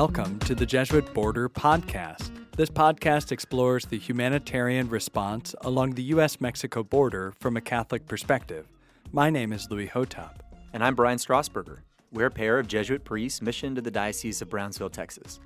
welcome 0.00 0.38
to 0.40 0.54
the 0.54 0.66
Jesuit 0.66 1.14
Border 1.14 1.48
Podcast. 1.48 2.30
This 2.54 2.68
podcast 2.68 3.32
explores 3.32 3.86
the 3.86 3.96
humanitarian 3.96 4.90
response 4.90 5.54
along 5.62 5.94
the 5.94 6.02
U.S. 6.02 6.38
Mexico 6.38 6.82
border 6.82 7.32
from 7.40 7.56
a 7.56 7.62
Catholic 7.62 8.06
perspective. 8.06 8.66
My 9.10 9.30
name 9.30 9.54
is 9.54 9.70
Louis 9.70 9.88
Hotop. 9.88 10.34
And 10.74 10.84
I'm 10.84 10.94
Brian 10.94 11.16
Strasburger. 11.16 11.78
We're 12.12 12.26
a 12.26 12.30
pair 12.30 12.58
of 12.58 12.68
Jesuit 12.68 13.06
priests 13.06 13.40
missioned 13.40 13.76
to 13.76 13.80
the 13.80 13.90
Diocese 13.90 14.42
of 14.42 14.50
Brownsville, 14.50 14.90
Texas. 14.90 15.40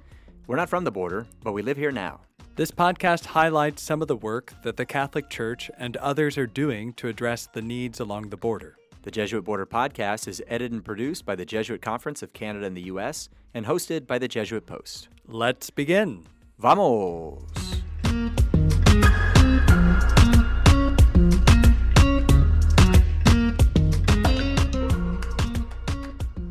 We're 0.49 0.57
not 0.57 0.69
from 0.69 0.83
the 0.83 0.91
border, 0.91 1.29
but 1.45 1.53
we 1.53 1.63
live 1.63 1.77
here 1.77 1.93
now. 1.93 2.23
This 2.57 2.73
podcast 2.73 3.27
highlights 3.27 3.85
some 3.85 4.03
of 4.03 4.09
the 4.09 4.17
work 4.17 4.53
that 4.65 4.77
the 4.77 4.85
Catholic 4.85 5.31
Church 5.31 5.71
and 5.79 5.97
others 5.99 6.37
are 6.37 6.49
doing 6.49 6.93
to 6.95 7.07
address 7.07 7.47
the 7.53 7.63
needs 7.63 8.01
along 8.01 8.31
the 8.31 8.37
border. 8.37 8.80
The 9.03 9.11
Jesuit 9.11 9.45
Border 9.45 9.65
Podcast 9.65 10.29
is 10.29 10.43
edited 10.47 10.73
and 10.73 10.85
produced 10.85 11.25
by 11.25 11.35
the 11.35 11.47
Jesuit 11.47 11.81
Conference 11.81 12.23
of 12.23 12.35
Canada 12.35 12.67
and 12.67 12.77
the 12.77 12.83
U.S. 12.83 13.31
and 13.55 13.65
hosted 13.65 14.07
by 14.07 14.19
the 14.19 14.29
Jesuit 14.29 14.67
Post. 14.67 15.09
Let's 15.27 15.71
begin. 15.71 16.27
Vamos! 16.59 17.43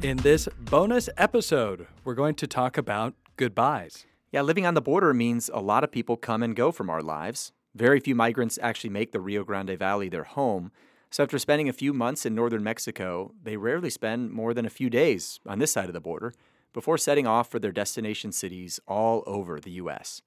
In 0.01 0.17
this 0.17 0.49
bonus 0.57 1.07
episode, 1.17 1.85
we're 2.03 2.15
going 2.15 2.33
to 2.33 2.47
talk 2.47 2.79
about 2.79 3.13
goodbyes. 3.37 4.07
Yeah, 4.31 4.41
living 4.41 4.65
on 4.65 4.73
the 4.73 4.81
border 4.81 5.13
means 5.13 5.51
a 5.53 5.59
lot 5.59 5.83
of 5.83 5.91
people 5.91 6.17
come 6.17 6.41
and 6.41 6.55
go 6.55 6.71
from 6.71 6.89
our 6.89 7.03
lives. 7.03 7.51
Very 7.75 7.99
few 7.99 8.15
migrants 8.15 8.57
actually 8.59 8.89
make 8.89 9.11
the 9.11 9.19
Rio 9.19 9.43
Grande 9.43 9.77
Valley 9.77 10.09
their 10.09 10.23
home. 10.23 10.71
So, 11.11 11.23
after 11.23 11.39
spending 11.39 11.67
a 11.67 11.73
few 11.73 11.91
months 11.91 12.25
in 12.25 12.35
northern 12.35 12.63
Mexico, 12.63 13.33
they 13.41 13.57
rarely 13.57 13.89
spend 13.89 14.31
more 14.31 14.53
than 14.53 14.65
a 14.65 14.69
few 14.69 14.89
days 14.89 15.39
on 15.45 15.57
this 15.57 15.71
side 15.71 15.87
of 15.87 15.93
the 15.93 15.99
border 15.99 16.33
before 16.71 16.99
setting 16.99 17.25
off 17.25 17.49
for 17.49 17.57
their 17.57 17.71
destination 17.71 18.31
cities 18.31 18.79
all 18.87 19.23
over 19.25 19.59
the 19.59 19.71
U.S. 19.71 20.21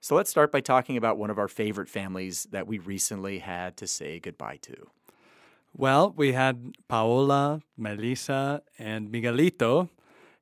So, 0.00 0.14
let's 0.14 0.30
start 0.30 0.50
by 0.50 0.60
talking 0.60 0.96
about 0.96 1.18
one 1.18 1.30
of 1.30 1.38
our 1.38 1.48
favorite 1.48 1.90
families 1.90 2.46
that 2.52 2.66
we 2.66 2.78
recently 2.78 3.40
had 3.40 3.76
to 3.76 3.86
say 3.86 4.18
goodbye 4.18 4.58
to. 4.62 4.88
Well, 5.76 6.14
we 6.16 6.32
had 6.32 6.76
Paola, 6.88 7.60
Melissa, 7.76 8.62
and 8.78 9.10
Miguelito, 9.10 9.90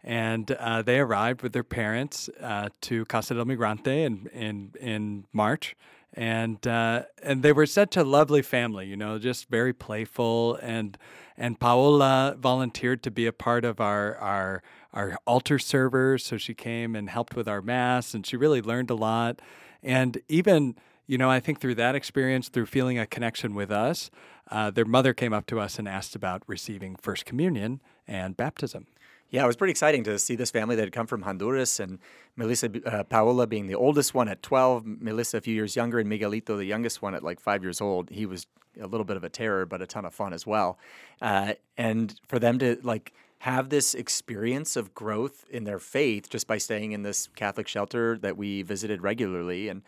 and 0.05 0.51
uh, 0.51 0.83
they 0.83 1.01
arrived 1.01 1.43
with 1.43 1.53
their 1.53 1.65
parents 1.65 2.29
uh, 2.41 2.69
to 2.83 3.05
Casa 3.07 3.35
del 3.35 3.47
Migrante 3.47 4.05
in, 4.05 4.29
in, 4.33 4.73
in 4.79 5.25
March 5.33 5.75
and 6.15 6.67
uh, 6.67 7.05
and 7.23 7.43
they 7.43 7.53
were 7.53 7.67
such 7.67 7.97
a 7.97 8.05
lovely 8.05 8.43
family, 8.43 8.87
you 8.87 8.97
know, 8.97 9.19
just 9.19 9.49
very 9.49 9.73
playful. 9.73 10.57
And 10.57 10.99
and 11.37 11.59
Paola 11.59 12.37
volunteered 12.39 13.03
to 13.05 13.11
be 13.11 13.27
a 13.27 13.33
part 13.33 13.65
of 13.65 13.81
our 13.81 14.17
our 14.19 14.63
our 14.93 15.17
altar 15.27 15.59
servers, 15.59 16.25
so 16.25 16.37
she 16.37 16.55
came 16.55 16.95
and 16.95 17.09
helped 17.09 17.35
with 17.35 17.49
our 17.49 17.63
mass, 17.63 18.15
and 18.15 18.27
she 18.27 18.37
really 18.37 18.61
learned 18.61 18.91
a 18.91 18.95
lot. 18.95 19.41
And 19.83 20.21
even 20.29 20.77
you 21.07 21.19
know, 21.19 21.31
I 21.31 21.41
think 21.41 21.61
through 21.61 21.75
that 21.77 21.95
experience, 21.95 22.49
through 22.49 22.67
feeling 22.67 22.99
a 22.99 23.07
connection 23.07 23.55
with 23.55 23.71
us, 23.71 24.11
uh, 24.51 24.71
their 24.71 24.85
mother 24.85 25.13
came 25.13 25.33
up 25.33 25.47
to 25.47 25.59
us 25.59 25.79
and 25.79 25.89
asked 25.89 26.15
about 26.15 26.43
receiving 26.47 26.97
First 26.97 27.25
Communion 27.25 27.81
and 28.07 28.37
baptism. 28.37 28.87
Yeah, 29.33 29.45
it 29.45 29.47
was 29.47 29.57
pretty 29.57 29.71
exciting 29.71 30.05
to 30.05 30.19
see 30.19 30.37
this 30.37 30.51
family 30.51 30.77
that 30.77 30.83
had 30.83 30.93
come 30.93 31.07
from 31.07 31.23
Honduras 31.23 31.81
and 31.81 31.99
Melissa 32.37 32.69
uh, 32.85 33.03
Paola 33.05 33.47
being 33.47 33.67
the 33.67 33.75
oldest 33.75 34.13
one 34.13 34.29
at 34.29 34.43
12, 34.43 34.85
Melissa 34.85 35.39
a 35.39 35.41
few 35.41 35.55
years 35.55 35.75
younger, 35.75 35.99
and 35.99 36.09
Miguelito, 36.09 36.59
the 36.59 36.67
youngest 36.67 37.01
one 37.01 37.15
at 37.15 37.23
like 37.23 37.41
five 37.41 37.63
years 37.63 37.81
old. 37.81 38.11
He 38.11 38.27
was 38.27 38.47
a 38.79 38.87
little 38.87 39.07
bit 39.07 39.17
of 39.17 39.25
a 39.25 39.31
terror, 39.31 39.65
but 39.65 39.81
a 39.81 39.87
ton 39.87 40.05
of 40.05 40.13
fun 40.13 40.35
as 40.35 40.47
well. 40.47 40.79
Uh, 41.23 41.55
and 41.79 42.21
for 42.29 42.39
them 42.39 42.59
to 42.59 42.79
like 42.83 43.15
have 43.39 43.71
this 43.71 43.95
experience 43.95 44.77
of 44.77 44.95
growth 44.95 45.47
in 45.51 45.65
their 45.65 45.79
faith 45.79 46.29
just 46.29 46.47
by 46.47 46.59
staying 46.59 46.93
in 46.93 47.03
this 47.03 47.31
Catholic 47.35 47.67
shelter 47.67 48.19
that 48.19 48.37
we 48.37 48.61
visited 48.61 49.03
regularly 49.03 49.69
and 49.69 49.81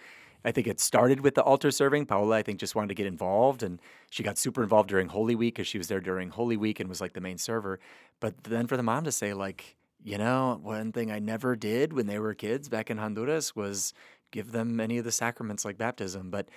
I 0.45 0.53
think 0.53 0.67
it 0.67 0.79
started 0.79 1.21
with 1.21 1.35
the 1.35 1.43
altar 1.43 1.71
serving. 1.71 2.07
Paola, 2.07 2.37
I 2.37 2.43
think, 2.43 2.61
just 2.61 2.75
wanted 2.75 2.89
to 2.89 2.95
get 2.95 3.07
involved, 3.07 3.63
and 3.63 3.81
she 4.11 4.23
got 4.23 4.39
super 4.39 4.63
involved 4.63 4.89
during 4.89 5.09
Holy 5.09 5.35
Week 5.35 5.55
because 5.55 5.67
she 5.67 5.79
was 5.79 5.89
there 5.89 6.01
during 6.01 6.31
Holy 6.31 6.57
Week 6.57 6.81
and 6.81 6.89
was 6.89 7.01
like 7.01 7.15
the 7.15 7.21
main 7.21 7.39
server. 7.39 7.81
But 8.21 8.45
then 8.45 8.67
for 8.67 8.77
the 8.77 8.83
mom 8.83 9.05
to 9.05 9.13
say, 9.13 9.33
like, 9.33 9.77
you 10.03 10.19
know, 10.19 10.61
one 10.63 10.93
thing 10.93 11.11
I 11.11 11.19
never 11.19 11.57
did 11.57 11.93
when 11.93 12.07
they 12.07 12.19
were 12.19 12.35
kids 12.35 12.69
back 12.69 12.91
in 12.91 12.99
Honduras 12.99 13.57
was 13.57 13.95
give 14.31 14.53
them 14.53 14.81
any 14.81 14.99
of 14.99 15.05
the 15.05 15.13
sacraments 15.13 15.65
like 15.65 15.79
baptism. 15.79 16.31
But 16.31 16.49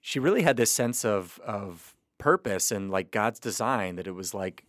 she 0.00 0.18
really 0.18 0.42
had 0.42 0.56
this 0.56 0.70
sense 0.70 1.04
of 1.04 1.38
of 1.44 1.94
purpose 2.16 2.70
and 2.70 2.90
like 2.90 3.10
God's 3.10 3.38
design 3.40 3.96
that 3.96 4.06
it 4.06 4.14
was 4.14 4.32
like 4.32 4.64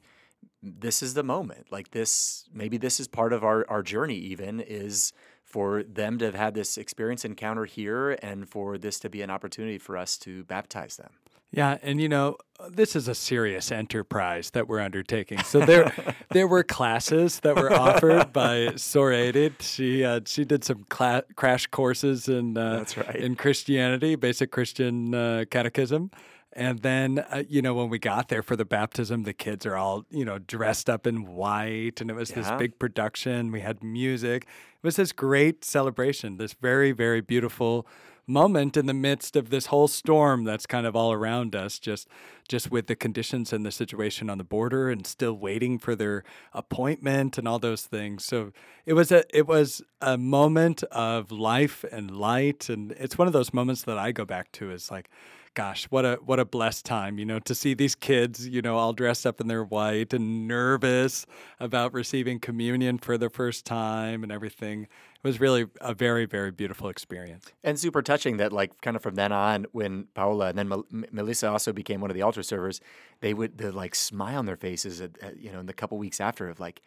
this 0.62 1.04
is 1.04 1.14
the 1.14 1.24
moment. 1.24 1.72
Like 1.72 1.92
this, 1.92 2.46
maybe 2.54 2.78
this 2.78 3.00
is 3.00 3.08
part 3.08 3.34
of 3.34 3.44
our 3.44 3.66
our 3.70 3.84
journey. 3.84 4.16
Even 4.16 4.60
is 4.60 5.14
for 5.56 5.84
them 5.84 6.18
to 6.18 6.26
have 6.26 6.36
had 6.36 6.54
this 6.54 6.78
experience 6.78 7.24
encounter 7.24 7.64
here 7.64 8.18
and 8.22 8.50
for 8.50 8.78
this 8.78 9.00
to 9.00 9.10
be 9.10 9.22
an 9.22 9.30
opportunity 9.30 9.78
for 9.78 9.96
us 9.96 10.18
to 10.18 10.44
baptize 10.44 10.98
them. 10.98 11.12
Yeah, 11.50 11.78
and 11.82 12.02
you 12.02 12.10
know, 12.10 12.36
this 12.70 12.94
is 12.94 13.08
a 13.08 13.16
serious 13.16 13.72
enterprise 13.72 14.50
that 14.50 14.68
we're 14.68 14.82
undertaking. 14.82 15.42
So 15.44 15.66
there, 15.66 15.94
there 16.32 16.46
were 16.46 16.62
classes 16.62 17.40
that 17.40 17.56
were 17.56 17.72
offered 17.72 18.34
by 18.34 18.74
Sorated. 18.76 19.62
She 19.62 20.04
uh, 20.04 20.20
she 20.26 20.44
did 20.44 20.66
some 20.66 20.86
cla- 20.90 21.24
crash 21.38 21.68
courses 21.68 22.28
in 22.28 22.58
uh, 22.58 22.80
that's 22.80 22.98
right 22.98 23.16
in 23.16 23.38
Christianity, 23.38 24.18
basic 24.18 24.52
Christian 24.52 25.16
uh, 25.16 25.46
catechism. 25.50 26.12
And 26.56 26.80
then, 26.80 27.20
uh, 27.20 27.44
you 27.50 27.62
know, 27.62 27.74
when 27.74 27.90
we 27.90 28.00
got 28.00 28.30
there 28.30 28.42
for 28.42 28.56
the 28.56 28.64
baptism, 28.64 29.24
the 29.24 29.34
kids 29.34 29.66
are 29.66 29.76
all, 29.76 30.06
you 30.10 30.24
know, 30.24 30.40
dressed 30.40 30.90
up 30.90 31.06
in 31.06 31.26
white, 31.26 32.00
and 32.00 32.10
it 32.10 32.14
was 32.14 32.30
yeah. 32.30 32.38
this 32.38 32.52
big 32.52 32.80
production. 32.80 33.52
We 33.52 33.60
had 33.60 33.84
music. 33.84 34.44
It 34.44 34.84
was 34.84 34.96
this 34.96 35.12
great 35.12 35.66
celebration, 35.66 36.38
this 36.38 36.54
very, 36.54 36.94
very 36.94 37.20
beautiful 37.20 37.86
moment 38.28 38.76
in 38.76 38.86
the 38.86 38.94
midst 38.94 39.36
of 39.36 39.50
this 39.50 39.68
whole 39.68 39.88
storm 39.88 40.46
that's 40.46 40.66
kind 40.66 40.88
of 40.88 40.96
all 40.96 41.14
around 41.14 41.56
us 41.56 41.78
just 41.78 42.08
just 42.48 42.72
with 42.72 42.88
the 42.88 42.96
conditions 42.96 43.54
and 43.54 43.66
the 43.66 43.72
situation 43.72 44.30
on 44.30 44.38
the 44.38 44.44
border 44.44 44.90
and 44.90 45.06
still 45.06 45.34
waiting 45.34 45.78
for 45.78 45.96
their 45.96 46.24
appointment 46.54 47.38
and 47.38 47.48
all 47.48 47.60
those 47.60 47.84
things 47.84 48.26
so 48.26 48.52
it 48.86 48.94
was 48.94 49.12
a 49.12 49.24
it 49.36 49.48
was 49.48 49.84
a 50.02 50.18
moment 50.18 50.84
of 50.86 51.32
life 51.32 51.86
and 51.92 52.10
light 52.10 52.68
and 52.68 52.94
it's 52.94 53.18
one 53.18 53.28
of 53.28 53.34
those 53.34 53.54
moments 53.54 53.84
that 53.84 53.98
I 53.98 54.12
go 54.12 54.26
back 54.26 54.52
to 54.54 54.72
is 54.72 54.90
like 54.90 55.10
gosh, 55.56 55.86
what 55.86 56.06
a 56.06 56.20
what 56.24 56.40
a 56.40 56.46
blessed 56.46 56.86
time, 56.86 57.18
you 57.18 57.26
know, 57.26 57.40
to 57.40 57.56
see 57.56 57.74
these 57.74 57.96
kids, 57.96 58.48
you 58.48 58.62
know, 58.62 58.78
all 58.78 58.94
dressed 58.94 59.26
up 59.26 59.42
in 59.42 59.48
their 59.48 59.64
white 59.64 60.14
and 60.14 60.48
nervous 60.48 61.26
about 61.60 61.94
receiving 61.94 62.40
communion 62.40 62.98
for 62.98 63.18
the 63.18 63.30
first 63.30 63.66
time 63.66 64.22
and 64.22 64.32
everything. 64.32 64.84
It 64.84 64.90
was 65.24 65.40
really 65.40 65.66
a 65.82 65.94
very 65.94 66.26
very 66.26 66.52
beautiful 66.52 66.90
experience. 66.90 67.52
And 67.64 67.80
super 67.80 68.02
touching 68.02 68.38
that 68.38 68.54
like 68.54 68.80
kind 68.82 68.96
of 68.96 69.02
from 69.02 69.16
then 69.16 69.32
on 69.32 69.66
when 69.72 70.08
Paola 70.14 70.50
and 70.50 70.58
then 70.58 70.68
Mel- 70.68 70.86
Melissa 70.92 71.50
also 71.50 71.74
became 71.74 72.02
one 72.02 72.12
of 72.12 72.16
the 72.16 72.22
altar 72.22 72.44
servers, 72.44 72.82
they 73.22 73.34
would 73.34 73.58
the 73.58 73.72
like 73.72 73.96
smile 73.96 74.40
on 74.40 74.46
their 74.46 74.58
faces 74.58 75.02
at, 75.02 75.18
at, 75.22 75.40
you 75.40 75.52
know, 75.52 75.60
in 75.62 75.66
the 75.66 75.74
couple 75.74 75.98
weeks 75.98 76.20
after 76.20 76.50
of 76.50 76.60
like 76.60 76.82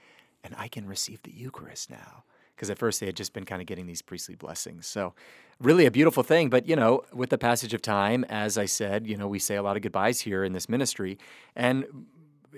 and 0.44 0.54
I 0.56 0.68
can 0.68 0.86
receive 0.86 1.22
the 1.22 1.32
Eucharist 1.32 1.90
now 1.90 2.24
because 2.58 2.70
at 2.70 2.78
first 2.78 2.98
they 2.98 3.06
had 3.06 3.16
just 3.16 3.32
been 3.32 3.44
kind 3.44 3.62
of 3.62 3.66
getting 3.66 3.86
these 3.86 4.02
priestly 4.02 4.34
blessings. 4.34 4.84
So, 4.84 5.14
really 5.60 5.86
a 5.86 5.90
beautiful 5.92 6.24
thing. 6.24 6.50
But, 6.50 6.66
you 6.66 6.74
know, 6.74 7.04
with 7.12 7.30
the 7.30 7.38
passage 7.38 7.72
of 7.72 7.80
time, 7.80 8.24
as 8.28 8.58
I 8.58 8.66
said, 8.66 9.06
you 9.06 9.16
know, 9.16 9.28
we 9.28 9.38
say 9.38 9.54
a 9.54 9.62
lot 9.62 9.76
of 9.76 9.82
goodbyes 9.82 10.20
here 10.20 10.42
in 10.42 10.52
this 10.52 10.68
ministry. 10.68 11.18
And 11.54 11.86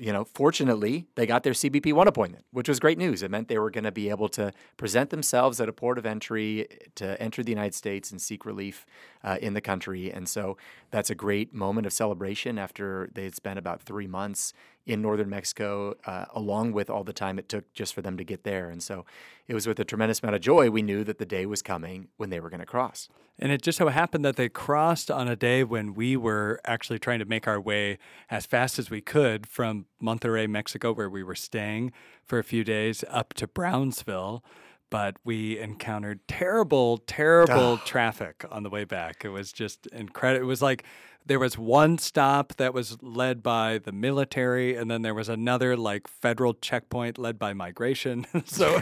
you 0.01 0.13
know, 0.13 0.25
fortunately, 0.25 1.07
they 1.15 1.27
got 1.27 1.43
their 1.43 1.53
CBP 1.53 1.93
one 1.93 2.09
appointment, 2.09 2.45
which 2.53 2.69
was 2.69 2.79
great 2.81 2.97
news. 2.97 3.23
It 3.23 3.31
meant 3.31 3.49
they 3.49 3.59
were 3.59 3.71
going 3.71 3.85
to 3.85 3.93
be 3.93 4.09
able 4.09 4.29
to 4.31 4.53
present 4.77 5.11
themselves 5.11 5.61
at 5.61 5.69
a 5.69 5.73
port 5.73 5.99
of 5.99 6.07
entry 6.07 6.67
to 6.95 7.21
enter 7.21 7.43
the 7.43 7.51
United 7.51 7.75
States 7.75 8.11
and 8.11 8.21
seek 8.21 8.47
relief 8.47 8.87
uh, 9.25 9.37
in 9.43 9.55
the 9.55 9.61
country. 9.61 10.11
And 10.13 10.29
so 10.29 10.57
that's 10.91 11.11
a 11.11 11.15
great 11.15 11.53
moment 11.53 11.87
of 11.87 11.93
celebration 11.93 12.59
after 12.59 13.11
they 13.15 13.25
had 13.25 13.35
spent 13.35 13.59
about 13.59 13.83
three 13.83 14.07
months 14.07 14.53
in 14.87 15.03
northern 15.03 15.29
Mexico, 15.29 15.95
uh, 16.07 16.25
along 16.35 16.73
with 16.73 16.91
all 16.91 17.05
the 17.05 17.13
time 17.13 17.39
it 17.39 17.49
took 17.49 17.73
just 17.73 17.95
for 17.95 18.03
them 18.03 18.17
to 18.17 18.25
get 18.25 18.45
there. 18.45 18.71
And 18.71 18.83
so 18.83 19.05
it 19.47 19.55
was 19.55 19.67
with 19.67 19.79
a 19.79 19.85
tremendous 19.85 20.23
amount 20.23 20.37
of 20.37 20.43
joy 20.43 20.71
we 20.71 20.83
knew 20.83 21.05
that 21.05 21.19
the 21.19 21.27
day 21.27 21.47
was 21.47 21.63
coming 21.63 22.09
when 22.17 22.31
they 22.31 22.41
were 22.41 22.51
going 22.51 22.61
to 22.61 22.67
cross. 22.67 23.09
And 23.39 23.51
it 23.53 23.63
just 23.63 23.79
so 23.79 23.89
happened 23.89 24.25
that 24.25 24.37
they 24.37 24.49
crossed 24.49 25.11
on 25.11 25.27
a 25.27 25.37
day 25.37 25.65
when 25.65 25.95
we 25.95 26.17
were 26.17 26.61
actually 26.67 26.99
trying 26.99 27.21
to 27.21 27.25
make 27.25 27.49
our 27.49 27.61
way 27.61 27.99
as 28.31 28.45
fast 28.45 28.79
as 28.79 28.91
we 28.91 29.01
could 29.01 29.47
from 29.47 29.87
Monterrey, 30.03 30.49
Mexico, 30.49 30.93
where 30.93 31.09
we 31.09 31.23
were 31.23 31.35
staying 31.35 31.93
for 32.25 32.39
a 32.39 32.45
few 32.45 32.65
days, 32.65 33.03
up 33.09 33.33
to 33.35 33.47
Brownsville 33.47 34.45
but 34.91 35.17
we 35.25 35.59
encountered 35.59 36.27
terrible, 36.29 36.99
terrible 36.99 37.79
ah. 37.81 37.83
traffic 37.85 38.45
on 38.51 38.65
the 38.65 38.71
way 38.71 38.85
back. 38.85 39.25
It 39.25 39.31
was 39.31 39.53
just 39.53 39.87
incredible. 39.89 40.45
It 40.45 40.47
was 40.47 40.61
like 40.61 40.85
there 41.27 41.39
was 41.39 41.57
one 41.57 41.99
stop 41.99 42.57
that 42.57 42.75
was 42.75 42.97
led 43.03 43.43
by 43.43 43.79
the 43.79 43.93
military, 43.93 44.75
and 44.75 44.91
then 44.91 45.03
there 45.03 45.15
was 45.15 45.29
another 45.29 45.77
like 45.77 46.09
federal 46.09 46.55
checkpoint 46.55 47.19
led 47.19 47.39
by 47.39 47.53
migration. 47.53 48.27
so 48.47 48.81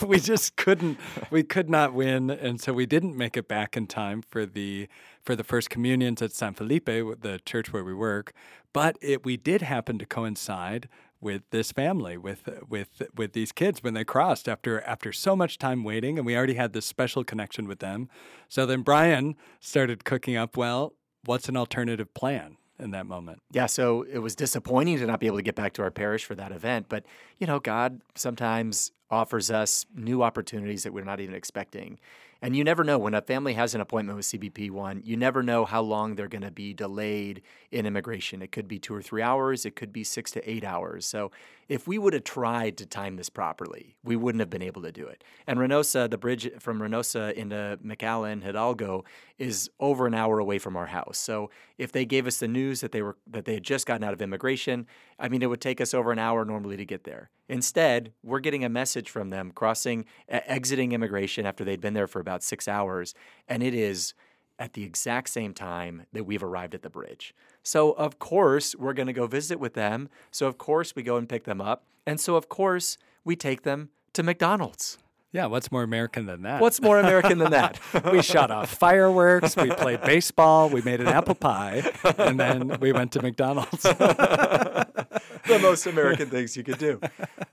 we 0.06 0.20
just 0.20 0.56
couldn't, 0.56 0.98
we 1.30 1.42
could 1.42 1.68
not 1.68 1.94
win, 1.94 2.30
and 2.30 2.60
so 2.60 2.72
we 2.72 2.86
didn't 2.86 3.16
make 3.16 3.36
it 3.36 3.48
back 3.48 3.76
in 3.76 3.86
time 3.86 4.22
for 4.22 4.46
the 4.46 4.88
for 5.22 5.34
the 5.34 5.44
first 5.44 5.68
communions 5.70 6.22
at 6.22 6.32
San 6.32 6.54
Felipe, 6.54 6.86
the 6.86 7.40
church 7.44 7.72
where 7.72 7.84
we 7.84 7.94
work. 7.94 8.32
But 8.72 8.96
it, 9.00 9.24
we 9.24 9.36
did 9.36 9.62
happen 9.62 9.98
to 9.98 10.06
coincide 10.06 10.88
with 11.20 11.42
this 11.50 11.72
family, 11.72 12.16
with 12.16 12.48
with 12.68 13.02
with 13.16 13.32
these 13.32 13.52
kids 13.52 13.82
when 13.82 13.94
they 13.94 14.04
crossed 14.04 14.48
after 14.48 14.80
after 14.82 15.12
so 15.12 15.34
much 15.34 15.58
time 15.58 15.84
waiting, 15.84 16.18
and 16.18 16.26
we 16.26 16.36
already 16.36 16.54
had 16.54 16.72
this 16.72 16.86
special 16.86 17.24
connection 17.24 17.66
with 17.66 17.80
them. 17.80 18.08
So 18.48 18.66
then 18.66 18.82
Brian 18.82 19.36
started 19.60 20.04
cooking 20.04 20.36
up. 20.36 20.56
Well, 20.56 20.94
what's 21.24 21.48
an 21.48 21.56
alternative 21.56 22.12
plan? 22.14 22.56
in 22.80 22.92
that 22.92 23.06
moment. 23.06 23.42
Yeah, 23.50 23.66
so 23.66 24.02
it 24.02 24.18
was 24.18 24.36
disappointing 24.36 24.98
to 24.98 25.06
not 25.06 25.18
be 25.18 25.26
able 25.26 25.38
to 25.38 25.42
get 25.42 25.56
back 25.56 25.72
to 25.74 25.82
our 25.82 25.90
parish 25.90 26.24
for 26.24 26.36
that 26.36 26.52
event, 26.52 26.86
but 26.88 27.04
you 27.38 27.46
know, 27.46 27.58
God 27.58 28.00
sometimes 28.14 28.92
offers 29.10 29.50
us 29.50 29.86
new 29.94 30.22
opportunities 30.22 30.84
that 30.84 30.92
we're 30.92 31.04
not 31.04 31.20
even 31.20 31.34
expecting. 31.34 31.98
And 32.40 32.54
you 32.54 32.62
never 32.62 32.84
know 32.84 32.98
when 32.98 33.14
a 33.14 33.20
family 33.20 33.54
has 33.54 33.74
an 33.74 33.80
appointment 33.80 34.16
with 34.16 34.26
CBP1, 34.26 35.04
you 35.04 35.16
never 35.16 35.42
know 35.42 35.64
how 35.64 35.82
long 35.82 36.14
they're 36.14 36.28
going 36.28 36.42
to 36.42 36.52
be 36.52 36.72
delayed 36.72 37.42
in 37.72 37.84
immigration. 37.84 38.42
It 38.42 38.52
could 38.52 38.68
be 38.68 38.78
two 38.78 38.94
or 38.94 39.02
three 39.02 39.22
hours, 39.22 39.66
it 39.66 39.74
could 39.74 39.92
be 39.92 40.04
six 40.04 40.30
to 40.32 40.50
eight 40.50 40.62
hours. 40.62 41.04
So 41.04 41.32
if 41.68 41.86
we 41.86 41.98
would 41.98 42.14
have 42.14 42.24
tried 42.24 42.78
to 42.78 42.86
time 42.86 43.16
this 43.16 43.28
properly, 43.28 43.96
we 44.02 44.16
wouldn't 44.16 44.40
have 44.40 44.48
been 44.48 44.62
able 44.62 44.82
to 44.82 44.92
do 44.92 45.06
it. 45.06 45.22
And 45.46 45.58
Reynosa, 45.58 46.10
the 46.10 46.16
bridge 46.16 46.50
from 46.58 46.80
Reynosa 46.80 47.34
into 47.34 47.78
McAllen, 47.84 48.42
Hidalgo, 48.42 49.04
is 49.38 49.68
over 49.78 50.06
an 50.06 50.14
hour 50.14 50.38
away 50.38 50.58
from 50.58 50.76
our 50.76 50.86
house. 50.86 51.18
So 51.18 51.50
if 51.76 51.92
they 51.92 52.06
gave 52.06 52.26
us 52.26 52.38
the 52.38 52.48
news 52.48 52.80
that 52.80 52.92
they 52.92 53.02
were 53.02 53.16
that 53.26 53.44
they 53.44 53.54
had 53.54 53.62
just 53.62 53.86
gotten 53.86 54.02
out 54.02 54.14
of 54.14 54.22
immigration, 54.22 54.86
I 55.18 55.28
mean, 55.28 55.42
it 55.42 55.46
would 55.46 55.60
take 55.60 55.80
us 55.80 55.92
over 55.92 56.10
an 56.10 56.18
hour 56.18 56.44
normally 56.44 56.78
to 56.78 56.86
get 56.86 57.04
there. 57.04 57.30
Instead, 57.48 58.12
we're 58.22 58.40
getting 58.40 58.64
a 58.64 58.68
message 58.68 59.10
from 59.10 59.30
them 59.30 59.50
crossing, 59.50 60.06
exiting 60.28 60.92
immigration 60.92 61.46
after 61.46 61.64
they'd 61.64 61.80
been 61.80 61.94
there 61.94 62.06
for 62.06 62.20
about 62.20 62.42
six 62.42 62.66
hours, 62.66 63.14
and 63.46 63.62
it 63.62 63.74
is 63.74 64.14
at 64.58 64.72
the 64.74 64.84
exact 64.84 65.28
same 65.30 65.54
time 65.54 66.06
that 66.12 66.24
we've 66.24 66.42
arrived 66.42 66.74
at 66.74 66.82
the 66.82 66.90
bridge. 66.90 67.34
So, 67.62 67.92
of 67.92 68.18
course, 68.18 68.74
we're 68.74 68.92
going 68.92 69.06
to 69.06 69.12
go 69.12 69.26
visit 69.26 69.60
with 69.60 69.74
them. 69.74 70.08
So, 70.30 70.46
of 70.46 70.58
course, 70.58 70.96
we 70.96 71.02
go 71.02 71.16
and 71.16 71.28
pick 71.28 71.44
them 71.44 71.60
up. 71.60 71.84
And 72.06 72.20
so, 72.20 72.36
of 72.36 72.48
course, 72.48 72.98
we 73.24 73.36
take 73.36 73.62
them 73.62 73.90
to 74.14 74.22
McDonald's. 74.22 74.98
Yeah, 75.30 75.46
what's 75.46 75.70
more 75.70 75.82
American 75.82 76.24
than 76.24 76.42
that? 76.42 76.62
What's 76.62 76.80
more 76.80 76.98
American 76.98 77.38
than 77.38 77.50
that? 77.50 77.78
we 78.12 78.22
shot 78.22 78.50
off 78.50 78.70
fireworks, 78.70 79.56
we 79.56 79.70
played 79.70 80.00
baseball, 80.00 80.70
we 80.70 80.80
made 80.80 81.00
an 81.00 81.06
apple 81.06 81.34
pie, 81.34 81.82
and 82.16 82.40
then 82.40 82.78
we 82.80 82.92
went 82.92 83.12
to 83.12 83.20
McDonald's. 83.20 83.84
the 85.48 85.58
most 85.58 85.86
American 85.86 86.30
things 86.30 86.56
you 86.56 86.64
could 86.64 86.78
do. 86.78 87.00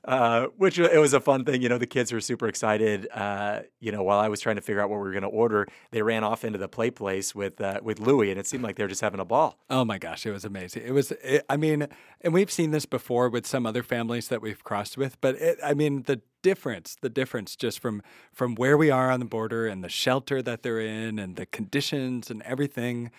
Uh, 0.08 0.50
which 0.58 0.78
it 0.78 1.00
was 1.00 1.16
a 1.16 1.20
fun 1.20 1.44
thing. 1.44 1.64
You 1.64 1.68
know, 1.70 1.80
the 1.80 1.88
kids 1.88 2.14
were 2.14 2.22
super 2.22 2.48
excited. 2.48 3.08
Uh, 3.12 3.62
you 3.80 3.92
know, 3.92 4.04
while 4.04 4.20
I 4.20 4.28
was 4.28 4.40
trying 4.40 4.56
to 4.58 4.62
figure 4.62 4.80
out 4.80 4.88
what 4.88 4.98
we 4.98 5.02
were 5.02 5.12
going 5.12 5.24
to 5.24 5.28
order, 5.28 5.68
they 5.90 6.04
ran 6.04 6.24
off 6.24 6.46
into 6.46 6.60
the 6.60 6.68
play 6.68 6.92
place 6.92 7.34
with 7.34 7.60
uh, 7.60 7.80
with 7.82 8.00
Louie, 8.00 8.30
and 8.30 8.40
it 8.40 8.46
seemed 8.46 8.62
like 8.64 8.76
they 8.76 8.84
were 8.84 8.88
just 8.88 9.02
having 9.02 9.20
a 9.20 9.26
ball. 9.26 9.58
Oh 9.68 9.84
my 9.84 9.98
gosh, 9.98 10.28
it 10.28 10.32
was 10.32 10.46
amazing. 10.46 10.84
It 10.86 10.92
was. 10.92 11.12
It, 11.24 11.44
I 11.50 11.58
mean, 11.58 11.88
and 12.22 12.36
we've 12.36 12.52
seen 12.52 12.70
this 12.70 12.86
before 12.86 13.30
with 13.30 13.48
some 13.48 13.66
other 13.66 13.82
families 13.82 14.28
that 14.28 14.44
we've 14.44 14.64
crossed 14.64 14.96
with, 14.96 15.20
but 15.22 15.36
it, 15.36 15.58
I 15.64 15.74
mean, 15.74 16.04
the 16.04 16.22
difference 16.44 16.96
the 17.02 17.10
difference 17.10 17.56
just 17.56 17.80
from 17.80 18.04
from 18.32 18.54
where 18.54 18.78
we 18.78 18.92
are 18.92 19.10
on 19.10 19.20
the 19.20 19.26
border 19.26 19.66
and 19.66 19.84
the 19.84 19.90
shelter 19.90 20.44
that 20.44 20.62
they're 20.62 20.80
in 20.80 21.18
and 21.18 21.38
the 21.38 21.48
conditions 21.48 22.30
and 22.30 22.44
everything 22.44 23.10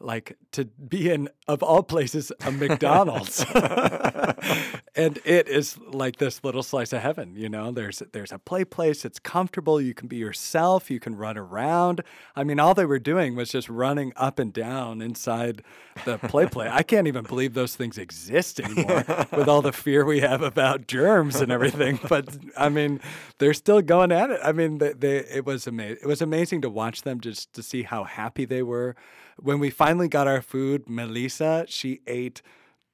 like 0.00 0.36
to 0.52 0.64
be 0.64 1.10
in 1.10 1.28
of 1.46 1.62
all 1.62 1.82
places 1.82 2.32
a 2.44 2.50
McDonald's. 2.50 3.44
and 4.94 5.18
it 5.24 5.48
is 5.48 5.78
like 5.78 6.16
this 6.16 6.42
little 6.42 6.62
slice 6.62 6.92
of 6.92 7.02
heaven, 7.02 7.34
you 7.36 7.48
know. 7.48 7.70
There's 7.70 8.02
there's 8.12 8.32
a 8.32 8.38
play 8.38 8.64
place, 8.64 9.04
it's 9.04 9.18
comfortable, 9.18 9.80
you 9.80 9.94
can 9.94 10.08
be 10.08 10.16
yourself, 10.16 10.90
you 10.90 11.00
can 11.00 11.16
run 11.16 11.36
around. 11.36 12.02
I 12.34 12.44
mean, 12.44 12.58
all 12.58 12.74
they 12.74 12.86
were 12.86 12.98
doing 12.98 13.36
was 13.36 13.50
just 13.50 13.68
running 13.68 14.12
up 14.16 14.38
and 14.38 14.52
down 14.52 15.02
inside 15.02 15.62
the 16.04 16.18
play 16.18 16.46
place. 16.46 16.70
I 16.72 16.82
can't 16.82 17.06
even 17.06 17.24
believe 17.24 17.54
those 17.54 17.76
things 17.76 17.98
exist 17.98 18.60
anymore 18.60 19.04
with 19.32 19.48
all 19.48 19.62
the 19.62 19.72
fear 19.72 20.04
we 20.04 20.20
have 20.20 20.42
about 20.42 20.86
germs 20.86 21.36
and 21.36 21.52
everything, 21.52 22.00
but 22.08 22.36
I 22.56 22.68
mean, 22.68 23.00
they're 23.38 23.54
still 23.54 23.82
going 23.82 24.12
at 24.12 24.30
it. 24.30 24.40
I 24.42 24.52
mean, 24.52 24.78
they, 24.78 24.92
they 24.92 25.16
it 25.18 25.44
was 25.44 25.66
amazing. 25.66 25.98
It 26.02 26.06
was 26.06 26.22
amazing 26.22 26.62
to 26.62 26.70
watch 26.70 27.02
them 27.02 27.20
just 27.20 27.52
to 27.54 27.62
see 27.62 27.82
how 27.82 28.04
happy 28.04 28.44
they 28.44 28.62
were 28.62 28.96
when 29.42 29.58
we 29.58 29.70
finally 29.70 30.08
got 30.08 30.26
our 30.26 30.42
food, 30.42 30.88
Melissa, 30.88 31.64
she 31.68 32.00
ate 32.06 32.42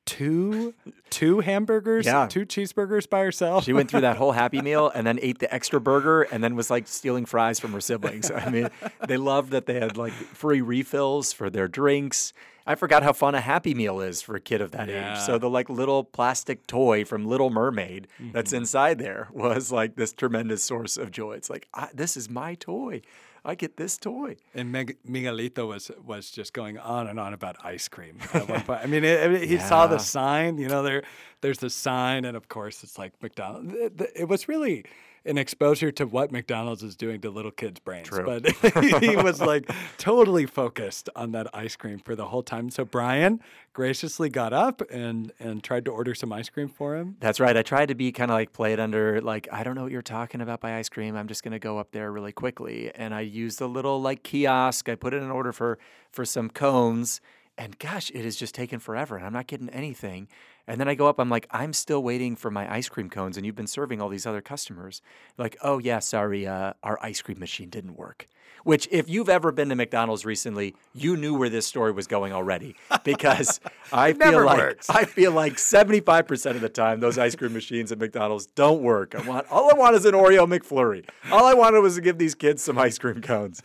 two 0.07 0.73
two 1.11 1.41
hamburgers, 1.41 2.07
yeah. 2.07 2.27
two 2.27 2.47
cheeseburgers 2.47 3.09
by 3.09 3.21
herself. 3.21 3.65
She 3.65 3.73
went 3.73 3.91
through 3.91 4.03
that 4.03 4.17
whole 4.17 4.33
happy 4.33 4.63
meal 4.63 4.91
and 4.95 5.07
then 5.07 5.19
ate 5.21 5.41
the 5.41 5.53
extra 5.53 5.81
burger 5.81 6.23
and 6.23 6.43
then 6.43 6.57
was 6.57 6.71
like 6.71 6.87
stealing 6.87 7.27
fries 7.27 7.61
from 7.61 7.73
her 7.73 7.81
siblings. 7.81 8.31
I 8.31 8.49
mean, 8.49 8.71
they 9.07 9.17
loved 9.17 9.51
that 9.51 9.67
they 9.67 9.81
had 9.81 9.97
like 9.97 10.13
free 10.13 10.61
refills 10.61 11.33
for 11.33 11.51
their 11.51 11.69
drinks. 11.69 12.33
I 12.69 12.75
forgot 12.75 13.05
how 13.05 13.13
fun 13.13 13.37
a 13.37 13.41
Happy 13.41 13.75
Meal 13.75 14.01
is 14.01 14.23
for 14.23 14.35
a 14.35 14.41
kid 14.41 14.61
of 14.61 14.73
that 14.73 14.89
yeah. 14.89 15.15
age. 15.15 15.21
So 15.21 15.39
the 15.39 15.49
like 15.49 15.69
little 15.69 16.03
plastic 16.03 16.67
toy 16.67 17.05
from 17.05 17.25
Little 17.25 17.51
Mermaid 17.51 18.09
mm-hmm. 18.21 18.33
that's 18.33 18.53
inside 18.53 18.99
there 18.99 19.29
was 19.33 19.71
like 19.71 19.95
this 19.95 20.13
tremendous 20.13 20.65
source 20.65 20.97
of 20.97 21.11
joy. 21.11 21.35
It's 21.35 21.51
like 21.51 21.69
this 21.95 22.17
is 22.17 22.29
my 22.29 22.55
toy. 22.55 23.03
I 23.47 23.55
get 23.55 23.77
this 23.77 23.97
toy. 23.97 24.37
And 24.55 24.73
Meg- 24.73 24.99
Miguelito 25.09 25.69
was 25.69 25.91
was 26.05 26.31
just 26.31 26.53
going 26.53 26.79
on 26.79 27.07
and 27.07 27.21
on 27.21 27.33
about 27.33 27.57
ice 27.65 27.87
cream 27.89 28.19
at 28.35 28.49
one 28.49 28.61
point. 28.67 28.81
I 28.83 28.87
mean, 28.87 29.05
it, 29.05 29.33
it, 29.33 29.49
he 29.49 29.55
yeah. 29.55 29.69
saw 29.69 29.87
the 29.87 29.99
sign. 29.99 30.59
You 30.59 30.69
know, 30.69 30.83
there 30.83 31.05
there's 31.41 31.59
the 31.59 31.71
sign, 31.71 32.25
and 32.25 32.37
of 32.37 32.49
course, 32.49 32.83
it's 32.83 32.99
like 32.99 33.13
McDonald's. 33.23 33.73
It, 33.73 34.13
it 34.17 34.29
was 34.29 34.49
really 34.49 34.85
an 35.26 35.38
exposure 35.38 35.90
to 35.93 36.06
what 36.06 36.32
McDonald's 36.32 36.82
is 36.82 36.96
doing 36.96 37.20
to 37.20 37.31
little 37.31 37.50
kids' 37.50 37.81
brains. 37.81 38.08
True. 38.08 38.25
But 38.25 38.46
he 39.02 39.17
was 39.17 39.40
like 39.40 39.70
totally 39.99 40.46
focused 40.46 41.08
on 41.17 41.32
that 41.32 41.49
ice 41.55 41.76
cream 41.76 41.99
for 41.99 42.14
the 42.14 42.26
whole 42.26 42.43
time. 42.43 42.70
So 42.70 42.84
Brian 42.84 43.40
graciously 43.73 44.31
got 44.31 44.52
up 44.52 44.82
and 44.90 45.32
and 45.38 45.62
tried 45.62 45.84
to 45.84 45.90
order 45.90 46.14
some 46.14 46.32
ice 46.32 46.49
cream 46.49 46.69
for 46.69 46.96
him. 46.96 47.17
That's 47.20 47.40
right. 47.40 47.56
I 47.56 47.62
tried 47.62 47.87
to 47.87 47.94
be 47.94 48.12
kind 48.12 48.31
of 48.31 48.37
like 48.37 48.52
play 48.52 48.73
it 48.73 48.81
under 48.81 49.20
like 49.20 49.49
I 49.52 49.64
don't 49.64 49.75
know 49.75 49.82
what 49.82 49.93
you're 49.93 50.02
talking 50.02 50.40
about 50.40 50.61
by 50.61 50.76
ice 50.76 50.88
cream. 50.88 51.17
I'm 51.17 51.28
just 51.28 51.43
gonna 51.43 51.58
go 51.58 51.78
up 51.78 51.93
there 51.93 52.11
really 52.12 52.32
quickly, 52.32 52.90
and 52.94 53.12
I 53.12 53.20
used 53.20 53.61
a 53.61 53.67
little 53.67 54.00
like 54.00 54.23
kiosk. 54.23 54.88
I 54.88 54.94
put 54.94 55.12
in 55.12 55.23
an 55.23 55.31
order 55.31 55.52
for 55.52 55.78
for 56.11 56.25
some 56.25 56.49
cones, 56.49 57.20
and 57.58 57.78
gosh, 57.78 58.11
it 58.11 58.25
has 58.25 58.37
just 58.37 58.55
taken 58.55 58.78
forever, 58.78 59.17
and 59.17 59.26
I'm 59.26 59.32
not 59.32 59.46
getting 59.46 59.69
anything. 59.70 60.28
And 60.69 60.81
then 60.81 60.89
I 60.89 60.95
go 60.95 61.07
up, 61.07 61.19
I'm 61.19 61.31
like, 61.31 61.47
I'm 61.51 61.73
still 61.73 62.03
waiting 62.03 62.35
for 62.35 62.51
my 62.51 62.73
ice 62.73 62.89
cream 62.89 63.09
cones, 63.09 63.37
and 63.37 63.47
you've 63.47 63.55
been 63.55 63.67
serving 63.67 64.01
all 64.01 64.09
these 64.09 64.27
other 64.27 64.41
customers. 64.41 65.01
Like, 65.39 65.57
oh, 65.63 65.79
yeah, 65.79 66.01
sorry, 66.01 66.47
uh, 66.47 66.73
our 66.83 66.99
ice 67.03 67.23
cream 67.23 67.39
machine 67.39 67.71
didn't 67.71 67.97
work. 67.97 68.27
Which, 68.65 68.89
if 68.91 69.09
you've 69.09 69.29
ever 69.29 69.53
been 69.53 69.69
to 69.69 69.77
McDonald's 69.77 70.25
recently, 70.25 70.75
you 70.93 71.17
knew 71.17 71.37
where 71.37 71.49
this 71.49 71.69
story 71.69 71.93
was 71.93 72.09
going 72.09 72.33
already. 72.33 72.75
Because 73.05 73.61
I 73.93 74.12
feel 74.12 74.45
like 74.45 74.59
works. 74.59 74.90
I 74.90 75.05
feel 75.05 75.31
like 75.31 75.55
75% 75.55 76.50
of 76.50 76.61
the 76.61 76.69
time 76.69 76.99
those 76.99 77.17
ice 77.17 77.37
cream 77.37 77.52
machines 77.52 77.93
at 77.93 77.99
McDonald's 77.99 78.47
don't 78.47 78.83
work. 78.83 79.14
I 79.14 79.23
want 79.23 79.47
all 79.52 79.71
I 79.71 79.75
want 79.75 79.95
is 79.95 80.05
an 80.05 80.14
Oreo 80.14 80.47
McFlurry. 80.49 81.09
All 81.31 81.47
I 81.47 81.55
wanted 81.55 81.81
was 81.81 81.95
to 81.95 82.00
give 82.00 82.19
these 82.19 82.35
kids 82.35 82.61
some 82.61 82.76
ice 82.76 82.99
cream 82.99 83.23
cones. 83.23 83.62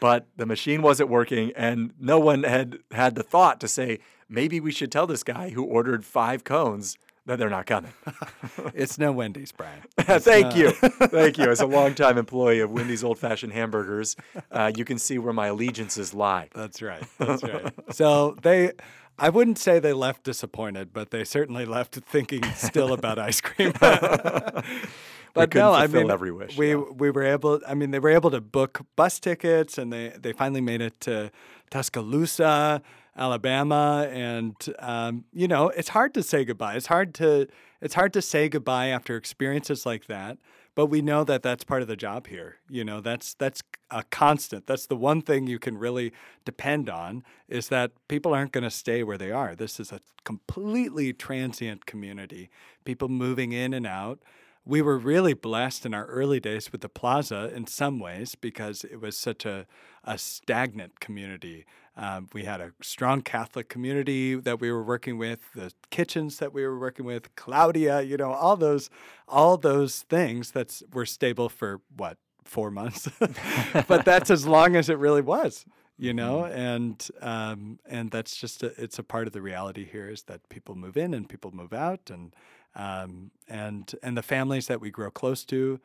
But 0.00 0.26
the 0.36 0.46
machine 0.46 0.82
wasn't 0.82 1.08
working, 1.08 1.52
and 1.54 1.92
no 2.00 2.18
one 2.18 2.42
had 2.42 2.78
had 2.90 3.14
the 3.14 3.22
thought 3.22 3.60
to 3.60 3.68
say, 3.68 4.00
maybe 4.32 4.58
we 4.58 4.72
should 4.72 4.90
tell 4.90 5.06
this 5.06 5.22
guy 5.22 5.50
who 5.50 5.62
ordered 5.62 6.04
five 6.04 6.42
cones 6.44 6.96
that 7.26 7.38
they're 7.38 7.50
not 7.50 7.66
coming. 7.66 7.92
it's 8.74 8.98
no 8.98 9.12
Wendy's, 9.12 9.52
Brian. 9.52 9.82
Thank 9.98 10.56
you. 10.56 10.70
Thank 10.72 11.38
you. 11.38 11.50
As 11.50 11.60
a 11.60 11.66
longtime 11.66 12.18
employee 12.18 12.60
of 12.60 12.70
Wendy's 12.70 13.04
Old 13.04 13.18
Fashioned 13.18 13.52
Hamburgers, 13.52 14.16
uh, 14.50 14.72
you 14.74 14.84
can 14.84 14.98
see 14.98 15.18
where 15.18 15.32
my 15.32 15.48
allegiances 15.48 16.14
lie. 16.14 16.48
That's 16.54 16.82
right. 16.82 17.04
That's 17.18 17.42
right. 17.42 17.72
so 17.90 18.36
they. 18.42 18.72
I 19.18 19.28
wouldn't 19.28 19.58
say 19.58 19.78
they 19.78 19.92
left 19.92 20.24
disappointed, 20.24 20.92
but 20.92 21.10
they 21.10 21.22
certainly 21.22 21.66
left 21.66 21.94
thinking 21.94 22.42
still 22.54 22.94
about 22.94 23.18
ice 23.18 23.42
cream. 23.42 23.72
but 23.78 25.54
no, 25.54 25.72
I 25.72 25.86
mean, 25.86 26.10
every 26.10 26.32
wish. 26.32 26.56
We 26.56 26.70
yeah. 26.70 26.76
we 26.76 27.10
were 27.10 27.22
able. 27.22 27.60
I 27.68 27.74
mean, 27.74 27.90
they 27.90 27.98
were 27.98 28.08
able 28.08 28.30
to 28.30 28.40
book 28.40 28.80
bus 28.96 29.20
tickets, 29.20 29.76
and 29.76 29.92
they 29.92 30.14
they 30.18 30.32
finally 30.32 30.62
made 30.62 30.80
it 30.80 30.98
to 31.02 31.30
Tuscaloosa 31.70 32.82
Alabama, 33.16 34.08
and 34.10 34.54
um, 34.78 35.24
you 35.32 35.46
know 35.46 35.68
it's 35.68 35.90
hard 35.90 36.14
to 36.14 36.22
say 36.22 36.44
goodbye. 36.44 36.74
It's 36.74 36.86
hard 36.86 37.14
to 37.14 37.48
it's 37.80 37.94
hard 37.94 38.12
to 38.14 38.22
say 38.22 38.48
goodbye 38.48 38.88
after 38.88 39.16
experiences 39.16 39.84
like 39.84 40.06
that. 40.06 40.38
But 40.74 40.86
we 40.86 41.02
know 41.02 41.22
that 41.24 41.42
that's 41.42 41.64
part 41.64 41.82
of 41.82 41.88
the 41.88 41.96
job 41.96 42.28
here. 42.28 42.56
You 42.70 42.84
know 42.84 43.00
that's 43.00 43.34
that's 43.34 43.62
a 43.90 44.02
constant. 44.04 44.66
That's 44.66 44.86
the 44.86 44.96
one 44.96 45.20
thing 45.20 45.46
you 45.46 45.58
can 45.58 45.76
really 45.76 46.12
depend 46.44 46.88
on 46.88 47.24
is 47.48 47.68
that 47.68 47.92
people 48.08 48.32
aren't 48.32 48.52
going 48.52 48.64
to 48.64 48.70
stay 48.70 49.02
where 49.02 49.18
they 49.18 49.30
are. 49.30 49.54
This 49.54 49.78
is 49.78 49.92
a 49.92 50.00
completely 50.24 51.12
transient 51.12 51.84
community. 51.84 52.48
People 52.84 53.08
moving 53.08 53.52
in 53.52 53.74
and 53.74 53.86
out 53.86 54.20
we 54.64 54.80
were 54.80 54.98
really 54.98 55.34
blessed 55.34 55.84
in 55.84 55.94
our 55.94 56.06
early 56.06 56.38
days 56.38 56.70
with 56.70 56.82
the 56.82 56.88
plaza 56.88 57.50
in 57.54 57.66
some 57.66 57.98
ways 57.98 58.34
because 58.34 58.84
it 58.84 59.00
was 59.00 59.16
such 59.16 59.44
a, 59.44 59.66
a 60.04 60.16
stagnant 60.16 61.00
community. 61.00 61.66
Um, 61.96 62.28
we 62.32 62.44
had 62.44 62.60
a 62.60 62.72
strong 62.80 63.22
Catholic 63.22 63.68
community 63.68 64.34
that 64.36 64.60
we 64.60 64.70
were 64.70 64.82
working 64.82 65.18
with, 65.18 65.40
the 65.54 65.72
kitchens 65.90 66.38
that 66.38 66.52
we 66.52 66.64
were 66.64 66.78
working 66.78 67.04
with, 67.04 67.34
Claudia, 67.34 68.02
you 68.02 68.16
know, 68.16 68.32
all 68.32 68.56
those, 68.56 68.88
all 69.28 69.56
those 69.56 70.02
things 70.02 70.52
that 70.52 70.80
were 70.92 71.06
stable 71.06 71.48
for 71.48 71.80
what 71.96 72.16
four 72.44 72.70
months, 72.70 73.08
but 73.88 74.04
that's 74.04 74.30
as 74.30 74.46
long 74.46 74.76
as 74.76 74.88
it 74.88 74.98
really 74.98 75.22
was, 75.22 75.64
you 75.98 76.12
know, 76.12 76.42
mm-hmm. 76.42 76.58
and 76.58 77.08
um, 77.20 77.78
and 77.86 78.10
that's 78.10 78.36
just 78.36 78.62
a, 78.62 78.72
it's 78.82 78.98
a 78.98 79.02
part 79.02 79.26
of 79.26 79.32
the 79.32 79.42
reality 79.42 79.84
here 79.84 80.08
is 80.08 80.24
that 80.24 80.48
people 80.48 80.74
move 80.74 80.96
in 80.96 81.14
and 81.14 81.28
people 81.28 81.50
move 81.52 81.72
out, 81.72 82.10
and 82.10 82.34
um, 82.74 83.30
and 83.48 83.94
and 84.02 84.16
the 84.16 84.22
families 84.22 84.66
that 84.66 84.80
we 84.80 84.90
grow 84.90 85.10
close 85.10 85.44
to 85.46 85.80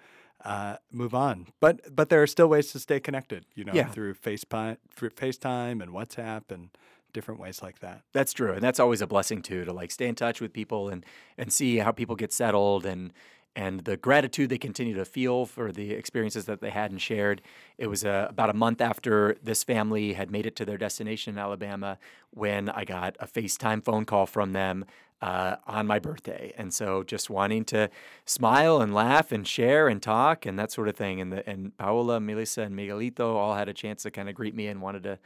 uh, 0.46 0.78
move 0.92 1.14
on. 1.14 1.48
But 1.60 1.96
but 1.96 2.10
there 2.10 2.22
are 2.22 2.28
still 2.28 2.48
ways 2.48 2.72
to 2.72 2.80
stay 2.80 3.00
connected, 3.00 3.46
you 3.56 3.64
know, 3.64 3.74
Yeah. 3.74 3.88
through 3.90 4.14
FaceTime, 4.16 4.78
through 4.94 5.10
FaceTime 5.12 5.82
and 5.82 5.92
WhatsApp 5.92 6.52
and 6.52 6.70
different 7.14 7.40
ways 7.40 7.62
like 7.64 7.80
that. 7.80 8.02
That's 8.14 8.34
true, 8.34 8.54
and 8.54 8.62
that's 8.62 8.80
always 8.80 9.02
a 9.02 9.08
blessing 9.08 9.42
too 9.42 9.66
to 9.66 9.74
like 9.74 9.92
stay 9.92 10.08
in 10.08 10.16
touch 10.16 10.40
with 10.42 10.54
people 10.54 10.90
and 10.90 11.06
and 11.38 11.52
see 11.52 11.78
how 11.78 11.92
people 11.92 12.16
get 12.16 12.32
settled 12.32 12.86
and 12.86 13.12
and 13.56 13.86
the 13.86 13.98
gratitude 13.98 14.50
they 14.50 14.58
continue 14.60 14.94
to 14.94 15.04
feel 15.04 15.48
for 15.48 15.72
the 15.72 15.92
experiences 15.94 16.46
that 16.46 16.62
they 16.62 16.70
had 16.70 16.92
and 16.92 17.02
shared. 17.02 17.42
It 17.80 17.88
was 17.88 18.06
uh, 18.06 18.28
about 18.30 18.52
a 18.52 18.54
month 18.54 18.82
after 18.82 19.36
this 19.42 19.64
family 19.64 20.14
had 20.14 20.30
made 20.30 20.46
it 20.46 20.56
to 20.58 20.66
their 20.66 20.78
destination 20.78 21.34
in 21.34 21.40
Alabama 21.40 21.98
when 22.30 22.70
I 22.70 22.86
got 22.86 23.16
a 23.20 23.26
FaceTime 23.26 23.84
phone 23.84 24.06
call 24.06 24.28
from 24.28 24.54
them 24.54 24.86
uh, 25.22 25.56
on 25.66 25.88
my 25.88 26.00
birthday, 26.00 26.54
and 26.58 26.74
so 26.74 27.04
just 27.04 27.30
wanting 27.30 27.66
to 27.66 27.90
smile 28.26 28.82
and 28.82 28.94
laugh 28.94 29.32
and 29.32 29.48
share 29.48 29.88
and 29.88 30.02
talk 30.02 30.46
and 30.46 30.60
that 30.60 30.72
sort 30.72 30.88
of 30.88 30.96
thing. 30.96 31.20
And 31.20 31.34
the, 31.34 31.50
and 31.50 31.76
Paola, 31.78 32.20
Melissa, 32.20 32.62
and 32.62 32.76
Miguelito 32.76 33.36
all 33.36 33.56
had 33.56 33.68
a 33.70 33.74
chance 33.74 34.04
to 34.04 34.12
kind 34.12 34.30
of 34.30 34.36
greet 34.36 34.56
me 34.56 34.68
and 34.68 34.82
wanted 34.82 35.04
to 35.04 35.20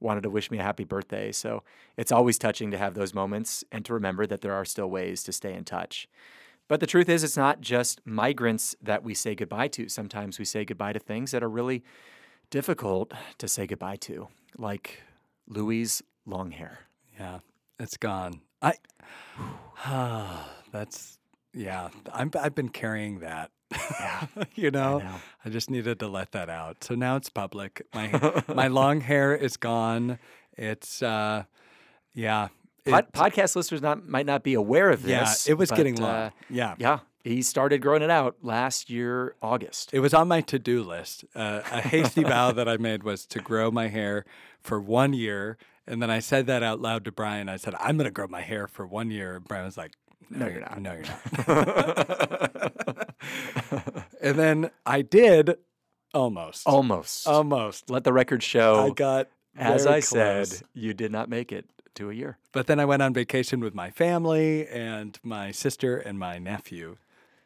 wanted 0.00 0.22
to 0.22 0.30
wish 0.30 0.50
me 0.50 0.58
a 0.58 0.62
happy 0.62 0.84
birthday. 0.84 1.32
So 1.32 1.62
it's 1.96 2.12
always 2.12 2.38
touching 2.38 2.70
to 2.70 2.78
have 2.78 2.94
those 2.94 3.14
moments 3.14 3.64
and 3.72 3.84
to 3.84 3.94
remember 3.94 4.26
that 4.26 4.42
there 4.42 4.54
are 4.54 4.64
still 4.64 4.88
ways 4.88 5.24
to 5.24 5.32
stay 5.32 5.54
in 5.54 5.64
touch. 5.64 6.08
But 6.68 6.80
the 6.80 6.86
truth 6.86 7.08
is, 7.08 7.24
it's 7.24 7.36
not 7.36 7.60
just 7.60 8.00
migrants 8.04 8.76
that 8.82 9.02
we 9.02 9.14
say 9.14 9.34
goodbye 9.34 9.68
to. 9.68 9.88
Sometimes 9.88 10.38
we 10.38 10.44
say 10.44 10.64
goodbye 10.64 10.92
to 10.92 10.98
things 10.98 11.30
that 11.30 11.42
are 11.42 11.48
really 11.48 11.82
difficult 12.50 13.12
to 13.38 13.48
say 13.48 13.66
goodbye 13.66 13.96
to, 13.96 14.28
like 14.56 15.02
Louis' 15.48 16.02
long 16.26 16.50
hair. 16.50 16.80
Yeah, 17.18 17.38
it's 17.80 17.96
gone. 17.96 18.42
I 18.62 18.74
that's 20.72 21.18
yeah. 21.54 21.88
I'm 22.12 22.30
I've 22.38 22.54
been 22.54 22.68
carrying 22.68 23.20
that. 23.20 23.50
Yeah, 24.00 24.26
you 24.54 24.70
know, 24.70 24.98
know. 24.98 25.14
I 25.44 25.50
just 25.50 25.70
needed 25.70 26.00
to 26.00 26.08
let 26.08 26.32
that 26.32 26.48
out. 26.48 26.82
So 26.84 26.94
now 26.94 27.16
it's 27.16 27.28
public. 27.28 27.86
My 27.94 28.42
my 28.54 28.68
long 28.68 29.00
hair 29.00 29.34
is 29.34 29.56
gone. 29.56 30.18
It's 30.56 31.02
uh, 31.02 31.44
yeah. 32.14 32.48
Pod, 32.86 33.04
it- 33.04 33.12
podcast 33.12 33.56
listeners 33.56 33.82
not 33.82 34.08
might 34.08 34.26
not 34.26 34.42
be 34.42 34.54
aware 34.54 34.90
of 34.90 35.02
this. 35.02 35.46
yeah, 35.46 35.52
it 35.52 35.56
was 35.56 35.70
but, 35.70 35.76
getting 35.76 35.96
long. 35.96 36.10
uh, 36.10 36.30
yeah. 36.48 36.74
yeah, 36.78 37.00
he 37.24 37.42
started 37.42 37.82
growing 37.82 38.02
it 38.02 38.10
out 38.10 38.36
last 38.42 38.88
year, 38.88 39.34
August. 39.42 39.90
It 39.92 40.00
was 40.00 40.14
on 40.14 40.28
my 40.28 40.40
to 40.42 40.58
do 40.58 40.82
list. 40.82 41.24
Uh, 41.34 41.60
a 41.70 41.80
hasty 41.80 42.22
vow 42.22 42.52
that 42.52 42.68
I 42.68 42.76
made 42.76 43.02
was 43.02 43.26
to 43.26 43.40
grow 43.40 43.70
my 43.70 43.88
hair 43.88 44.24
for 44.62 44.80
one 44.80 45.12
year. 45.12 45.58
And 45.88 46.02
then 46.02 46.10
I 46.10 46.18
said 46.18 46.46
that 46.46 46.62
out 46.62 46.80
loud 46.80 47.06
to 47.06 47.12
Brian. 47.12 47.48
I 47.48 47.56
said, 47.56 47.74
I'm 47.80 47.96
going 47.96 48.04
to 48.04 48.10
grow 48.10 48.28
my 48.28 48.42
hair 48.42 48.68
for 48.68 48.86
one 48.86 49.10
year. 49.10 49.36
And 49.36 49.44
Brian 49.44 49.64
was 49.64 49.78
like, 49.78 49.92
No, 50.28 50.46
you're 50.46 50.60
not. 50.60 50.80
No, 50.80 50.92
you're 50.92 51.02
not. 51.48 52.74
and 54.22 54.38
then 54.38 54.70
I 54.84 55.00
did 55.00 55.56
almost. 56.12 56.66
Almost. 56.66 57.26
Almost. 57.26 57.88
Let 57.88 58.04
the 58.04 58.12
record 58.12 58.42
show. 58.42 58.86
I 58.86 58.90
got, 58.90 59.28
as 59.56 59.86
I 59.86 60.00
said, 60.00 60.48
you 60.74 60.92
did 60.92 61.10
not 61.10 61.30
make 61.30 61.52
it 61.52 61.64
to 61.94 62.10
a 62.10 62.14
year. 62.14 62.36
But 62.52 62.66
then 62.66 62.78
I 62.78 62.84
went 62.84 63.02
on 63.02 63.14
vacation 63.14 63.60
with 63.60 63.74
my 63.74 63.90
family, 63.90 64.68
and 64.68 65.18
my 65.22 65.50
sister 65.50 65.96
and 65.96 66.18
my 66.18 66.38
nephew 66.38 66.98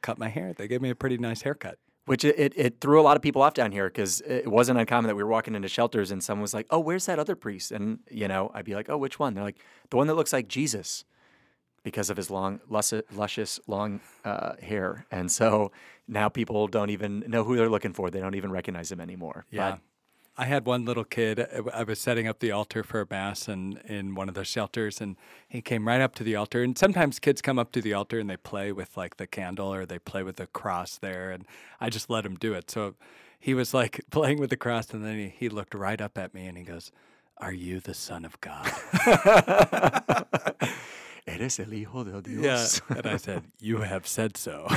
cut 0.03 0.19
my 0.19 0.29
hair. 0.29 0.53
They 0.53 0.67
gave 0.67 0.83
me 0.83 0.91
a 0.91 0.97
pretty 0.97 1.17
nice 1.17 1.43
haircut. 1.43 1.79
Which 2.05 2.25
it, 2.25 2.37
it, 2.37 2.53
it 2.57 2.81
threw 2.81 3.01
a 3.01 3.05
lot 3.05 3.17
of 3.17 3.23
people 3.23 3.43
off 3.43 3.55
down 3.55 3.71
here 3.71 3.89
because 3.89 4.21
it 4.23 4.49
wasn't 4.49 4.79
uncommon 4.79 5.09
that 5.09 5.15
we 5.15 5.23
were 5.23 5.31
walking 5.31 5.55
into 5.55 5.69
shelters 5.69 6.11
and 6.11 6.23
someone 6.23 6.43
was 6.43 6.53
like, 6.53 6.67
"Oh, 6.71 6.81
where's 6.81 7.07
that 7.07 7.21
other 7.21 7.37
priest?" 7.37 7.71
And 7.71 8.01
you 8.11 8.27
know, 8.27 8.51
I'd 8.55 8.65
be 8.65 8.75
like, 8.75 8.91
"Oh, 8.91 8.97
which 8.97 9.21
one?" 9.21 9.35
They're 9.35 9.45
like, 9.45 9.61
"The 9.91 9.97
one 9.97 10.09
that 10.09 10.15
looks 10.15 10.33
like 10.33 10.49
Jesus," 10.49 11.05
because 11.85 12.11
of 12.11 12.17
his 12.17 12.31
long, 12.31 12.61
luscious, 12.69 13.03
luscious 13.13 13.61
long 13.67 14.01
uh, 14.25 14.55
hair. 14.61 15.07
And 15.11 15.31
so 15.31 15.73
now 16.09 16.29
people 16.29 16.67
don't 16.69 16.91
even 16.91 17.25
know 17.29 17.45
who 17.45 17.57
they're 17.57 17.71
looking 17.71 17.93
for. 17.93 18.11
They 18.11 18.21
don't 18.21 18.35
even 18.35 18.51
recognize 18.51 18.91
him 18.91 19.01
anymore. 19.01 19.47
Yeah. 19.51 19.77
I 20.37 20.47
had 20.47 20.65
one 20.65 20.85
little 20.87 21.05
kid. 21.05 21.39
uh, 21.41 21.63
I 21.75 21.83
was 21.83 22.01
setting 22.01 22.27
up 22.27 22.39
the 22.39 22.53
altar 22.53 22.83
for 22.83 23.03
a 23.03 23.07
mass 23.11 23.49
and 23.49 23.79
in 23.85 24.15
one 24.15 24.29
of 24.29 24.35
the 24.35 24.45
shelters, 24.45 25.01
and 25.01 25.17
he 25.49 25.61
came 25.61 25.87
right 25.87 26.01
up 26.01 26.15
to 26.17 26.25
the 26.25 26.37
altar. 26.37 26.63
And 26.63 26.77
sometimes 26.79 27.19
kids 27.19 27.43
come 27.43 27.59
up 27.59 27.71
to 27.73 27.83
the 27.83 27.93
altar 27.93 28.19
and 28.19 28.31
they 28.31 28.39
play 28.39 28.73
with 28.73 28.97
like 28.97 29.19
the 29.19 29.27
candle 29.27 29.73
or 29.73 29.85
they 29.85 29.99
play 29.99 30.23
with 30.23 30.37
the 30.37 30.47
cross 30.47 30.97
there, 30.97 31.31
and 31.31 31.45
I 31.81 31.91
just 31.91 32.09
let 32.09 32.25
him 32.25 32.37
do 32.37 32.55
it. 32.55 32.71
So 32.71 32.95
he 33.39 33.53
was 33.55 33.75
like 33.75 34.01
playing 34.11 34.41
with 34.41 34.51
the 34.51 34.57
cross, 34.57 34.91
and 34.95 35.05
then 35.05 35.19
he, 35.19 35.29
he 35.29 35.49
looked 35.51 35.75
right 35.75 36.01
up 36.01 36.17
at 36.17 36.33
me 36.33 36.47
and 36.47 36.57
he 36.57 36.65
goes, 36.65 36.91
"Are 37.39 37.53
you 37.53 37.81
the 37.81 37.95
Son 37.95 38.25
of 38.25 38.41
God?" 38.41 38.71
Eres 41.27 41.61
el 41.61 41.67
hijo 41.73 42.03
de 42.05 42.21
Dios. 42.23 42.81
yeah, 42.91 42.97
and 42.97 43.07
I 43.07 43.17
said, 43.17 43.45
"You 43.61 43.79
have 43.83 44.07
said 44.09 44.37
so." 44.37 44.67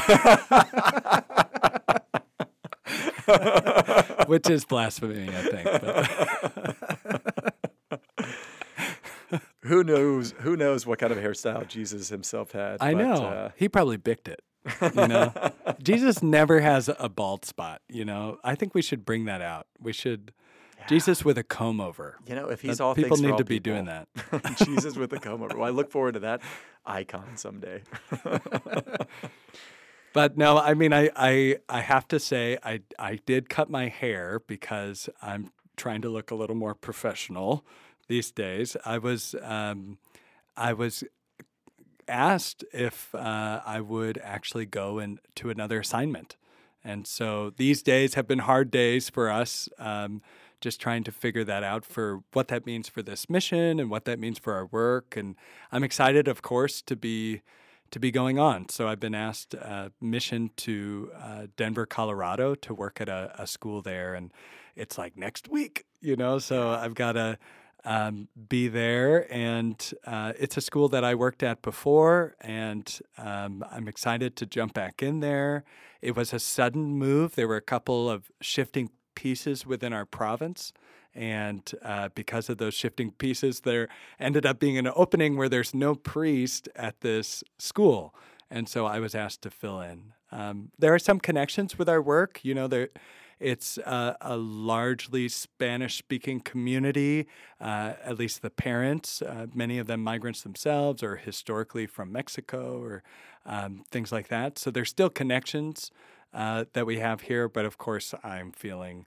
Which 4.28 4.50
is 4.50 4.66
blasphemy, 4.66 5.30
I 5.30 5.42
think. 5.42 5.68
Who 9.62 9.84
knows? 9.84 10.34
Who 10.40 10.56
knows 10.56 10.86
what 10.86 11.00
kind 11.00 11.12
of 11.12 11.18
hairstyle 11.18 11.68
Jesus 11.68 12.10
himself 12.10 12.52
had? 12.52 12.78
I 12.82 12.94
but, 12.94 13.04
know. 13.04 13.14
uh, 13.14 13.50
he 13.56 13.68
probably 13.68 13.98
bicked 13.98 14.28
it. 14.28 14.42
You 14.96 15.08
know, 15.08 15.34
Jesus 15.84 16.22
never 16.22 16.60
has 16.60 16.90
a 17.00 17.10
bald 17.10 17.46
spot. 17.46 17.82
You 17.90 18.06
know, 18.06 18.38
I 18.44 18.56
think 18.56 18.74
we 18.76 18.82
should 18.82 19.06
bring 19.06 19.26
that 19.26 19.42
out. 19.42 19.68
We 19.80 19.94
should 19.94 20.32
Jesus 20.88 21.26
with 21.26 21.38
a 21.38 21.44
comb 21.44 21.82
over. 21.82 22.18
you 22.28 22.36
know, 22.36 22.50
if 22.50 22.62
he's 22.62 22.78
That 22.78 22.84
all 22.84 22.96
people 22.96 23.18
need 23.18 23.32
all 23.32 23.38
to 23.38 23.44
be 23.44 23.60
people, 23.60 23.74
doing 23.74 23.86
that. 23.86 24.08
Jesus 24.66 24.96
with 24.96 25.14
a 25.14 25.20
comb 25.20 25.42
over. 25.42 25.58
Well, 25.58 25.68
I 25.68 25.72
look 25.72 25.92
forward 25.92 26.14
to 26.14 26.20
that 26.20 26.42
icon 26.86 27.38
someday. 27.38 27.82
But 30.16 30.38
no, 30.38 30.58
I 30.58 30.76
mean, 30.76 30.94
I, 30.94 31.10
I, 31.14 31.58
I 31.68 31.82
have 31.82 32.08
to 32.08 32.22
say, 32.22 32.58
I, 32.64 32.80
I 32.98 33.20
did 33.26 33.50
cut 33.50 33.70
my 33.70 33.90
hair 33.90 34.40
because 34.48 35.10
I'm 35.22 35.52
trying 35.76 36.02
to 36.04 36.10
look 36.10 36.32
a 36.32 36.36
little 36.36 36.56
more 36.56 36.74
professional 36.74 37.66
these 38.08 38.32
days. 38.32 38.78
I 38.86 38.98
was, 38.98 39.36
um, 39.42 39.98
I 40.56 40.72
was 40.72 41.04
asked 42.08 42.64
if 42.72 43.14
uh, 43.14 43.60
I 43.66 43.82
would 43.82 44.18
actually 44.24 44.66
go 44.66 45.00
in 45.00 45.20
to 45.36 45.50
another 45.50 45.82
assignment, 45.82 46.38
and 46.82 47.06
so 47.06 47.52
these 47.58 47.84
days 47.84 48.14
have 48.14 48.26
been 48.26 48.40
hard 48.40 48.72
days 48.72 49.10
for 49.10 49.30
us. 49.30 49.68
Um, 49.78 50.22
just 50.62 50.80
trying 50.80 51.04
to 51.04 51.12
figure 51.12 51.44
that 51.44 51.62
out 51.62 51.84
for 51.84 52.22
what 52.32 52.48
that 52.48 52.66
means 52.66 52.88
for 52.88 53.04
this 53.04 53.30
mission 53.30 53.82
and 53.82 53.90
what 53.90 54.06
that 54.06 54.18
means 54.18 54.40
for 54.40 54.54
our 54.54 54.66
work. 54.68 55.18
And 55.18 55.36
I'm 55.74 55.84
excited, 55.84 56.30
of 56.30 56.42
course, 56.42 56.82
to 56.84 56.96
be 56.96 57.42
to 57.92 58.00
be 58.00 58.12
going 58.12 58.40
on. 58.40 58.70
So 58.70 58.88
I've 58.88 59.00
been 59.00 59.16
asked 59.16 59.54
a 59.54 59.92
mission 60.02 60.52
to 60.58 61.12
uh, 61.18 61.48
Denver, 61.56 61.86
Colorado, 61.86 62.56
to 62.56 62.74
work 62.74 63.00
at 63.02 63.10
a, 63.10 63.34
a 63.38 63.48
school 63.48 63.82
there, 63.82 64.14
and 64.14 64.32
it's 64.76 64.98
like 64.98 65.18
next 65.18 65.48
week, 65.48 65.86
you 66.02 66.16
know. 66.16 66.40
So 66.40 66.70
I've 66.72 66.96
got 66.96 67.14
to 67.14 67.38
um, 67.86 68.28
be 68.50 68.68
there, 68.68 69.32
and 69.32 69.94
uh, 70.06 70.34
it's 70.40 70.58
a 70.58 70.62
school 70.62 70.90
that 70.90 71.04
I 71.04 71.16
worked 71.16 71.44
at 71.44 71.62
before, 71.62 72.36
and 72.42 73.00
um, 73.18 73.64
I'm 73.72 73.88
excited 73.88 74.36
to 74.38 74.46
jump 74.46 74.74
back 74.74 75.04
in 75.04 75.20
there. 75.20 75.64
It 76.02 76.16
was 76.16 76.34
a 76.34 76.40
sudden 76.40 76.98
move. 76.98 77.36
There 77.36 77.48
were 77.48 77.56
a 77.56 77.62
couple 77.62 78.10
of 78.10 78.32
shifting 78.42 78.90
pieces 79.14 79.66
within 79.66 79.94
our 79.94 80.06
province. 80.06 80.74
And 81.16 81.64
uh, 81.82 82.10
because 82.14 82.50
of 82.50 82.58
those 82.58 82.74
shifting 82.74 83.12
pieces, 83.12 83.62
there 83.62 83.88
ended 84.20 84.46
up 84.46 84.60
being 84.60 84.78
an 84.78 84.90
opening 84.96 85.38
where 85.38 85.50
there's 85.50 85.74
no 85.74 85.96
priest 85.96 86.68
at 86.76 87.02
this 87.02 87.44
school. 87.58 88.14
And 88.52 88.68
so 88.68 88.86
I 88.86 89.00
was 89.00 89.16
asked 89.16 89.42
to 89.44 89.50
fill 89.50 89.80
in. 89.82 90.14
Um, 90.32 90.72
there 90.78 90.94
are 90.94 91.00
some 91.00 91.20
connections 91.20 91.78
with 91.78 91.88
our 91.88 92.02
work. 92.02 92.44
You 92.44 92.54
know, 92.54 92.68
there, 92.68 92.90
it's 93.40 93.78
uh, 93.80 94.16
a 94.22 94.38
largely 94.38 95.30
Spanish 95.30 95.98
speaking 95.98 96.40
community, 96.40 97.28
uh, 97.60 97.94
at 98.04 98.18
least 98.18 98.42
the 98.42 98.50
parents, 98.50 99.22
uh, 99.22 99.48
many 99.54 99.78
of 99.78 99.88
them 99.88 100.04
migrants 100.04 100.42
themselves 100.42 101.04
or 101.04 101.18
historically 101.18 101.86
from 101.86 102.12
Mexico 102.12 102.82
or 102.82 103.04
um, 103.46 103.84
things 103.92 104.12
like 104.12 104.28
that. 104.30 104.58
So 104.58 104.72
there's 104.72 104.90
still 104.90 105.10
connections 105.10 105.92
uh, 106.34 106.66
that 106.74 106.86
we 106.86 107.00
have 107.00 107.22
here. 107.22 107.48
But 107.48 107.66
of 107.66 107.78
course, 107.78 108.14
I'm 108.24 108.52
feeling 108.52 109.06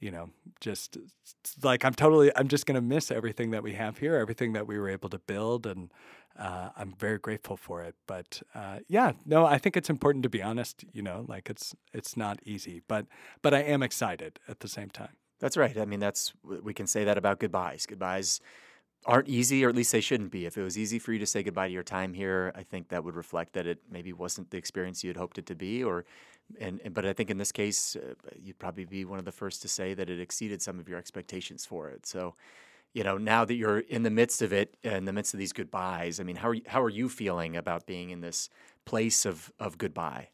you 0.00 0.10
know, 0.10 0.30
just 0.60 0.98
like 1.62 1.84
I'm 1.84 1.94
totally, 1.94 2.32
I'm 2.34 2.48
just 2.48 2.66
going 2.66 2.74
to 2.74 2.80
miss 2.80 3.10
everything 3.10 3.50
that 3.50 3.62
we 3.62 3.74
have 3.74 3.98
here, 3.98 4.16
everything 4.16 4.54
that 4.54 4.66
we 4.66 4.78
were 4.78 4.88
able 4.88 5.10
to 5.10 5.18
build. 5.18 5.66
And 5.66 5.92
uh, 6.38 6.70
I'm 6.76 6.94
very 6.98 7.18
grateful 7.18 7.56
for 7.56 7.82
it. 7.82 7.94
But 8.06 8.42
uh, 8.54 8.78
yeah, 8.88 9.12
no, 9.26 9.44
I 9.44 9.58
think 9.58 9.76
it's 9.76 9.90
important 9.90 10.22
to 10.22 10.30
be 10.30 10.42
honest, 10.42 10.84
you 10.92 11.02
know, 11.02 11.24
like 11.28 11.50
it's, 11.50 11.74
it's 11.92 12.16
not 12.16 12.40
easy, 12.44 12.82
but, 12.88 13.06
but 13.42 13.52
I 13.52 13.60
am 13.60 13.82
excited 13.82 14.40
at 14.48 14.60
the 14.60 14.68
same 14.68 14.88
time. 14.88 15.16
That's 15.38 15.56
right. 15.56 15.76
I 15.78 15.84
mean, 15.86 16.00
that's 16.00 16.32
we 16.42 16.74
can 16.74 16.86
say 16.86 17.04
that 17.04 17.16
about 17.16 17.40
goodbyes. 17.40 17.86
Goodbyes 17.86 18.40
aren't 19.06 19.28
easy, 19.28 19.64
or 19.64 19.70
at 19.70 19.74
least 19.74 19.92
they 19.92 20.02
shouldn't 20.02 20.30
be. 20.30 20.44
If 20.44 20.58
it 20.58 20.62
was 20.62 20.76
easy 20.76 20.98
for 20.98 21.14
you 21.14 21.18
to 21.18 21.26
say 21.26 21.42
goodbye 21.42 21.68
to 21.68 21.72
your 21.72 21.82
time 21.82 22.12
here, 22.12 22.52
I 22.54 22.62
think 22.62 22.88
that 22.88 23.02
would 23.04 23.16
reflect 23.16 23.54
that 23.54 23.66
it 23.66 23.78
maybe 23.90 24.12
wasn't 24.12 24.50
the 24.50 24.58
experience 24.58 25.02
you 25.02 25.08
had 25.08 25.16
hoped 25.16 25.38
it 25.38 25.46
to 25.46 25.54
be, 25.54 25.82
or 25.82 26.04
and, 26.60 26.80
and 26.84 26.94
but 26.94 27.04
I 27.04 27.12
think 27.12 27.30
in 27.30 27.38
this 27.38 27.52
case, 27.52 27.96
uh, 27.96 28.14
you'd 28.42 28.58
probably 28.58 28.84
be 28.84 29.04
one 29.04 29.18
of 29.18 29.24
the 29.24 29.32
first 29.32 29.62
to 29.62 29.68
say 29.68 29.94
that 29.94 30.08
it 30.08 30.20
exceeded 30.20 30.62
some 30.62 30.78
of 30.78 30.88
your 30.88 30.98
expectations 30.98 31.66
for 31.66 31.88
it. 31.88 32.06
So, 32.06 32.34
you 32.92 33.04
know, 33.04 33.18
now 33.18 33.44
that 33.44 33.54
you're 33.54 33.80
in 33.80 34.02
the 34.02 34.10
midst 34.10 34.42
of 34.42 34.52
it, 34.52 34.76
in 34.82 35.04
the 35.04 35.12
midst 35.12 35.34
of 35.34 35.38
these 35.38 35.52
goodbyes, 35.52 36.20
I 36.20 36.24
mean, 36.24 36.36
how 36.36 36.48
are 36.48 36.54
you, 36.54 36.62
how 36.66 36.82
are 36.82 36.90
you 36.90 37.08
feeling 37.08 37.56
about 37.56 37.86
being 37.86 38.10
in 38.10 38.20
this 38.20 38.48
place 38.84 39.24
of 39.24 39.52
of 39.58 39.78
goodbye? 39.78 40.28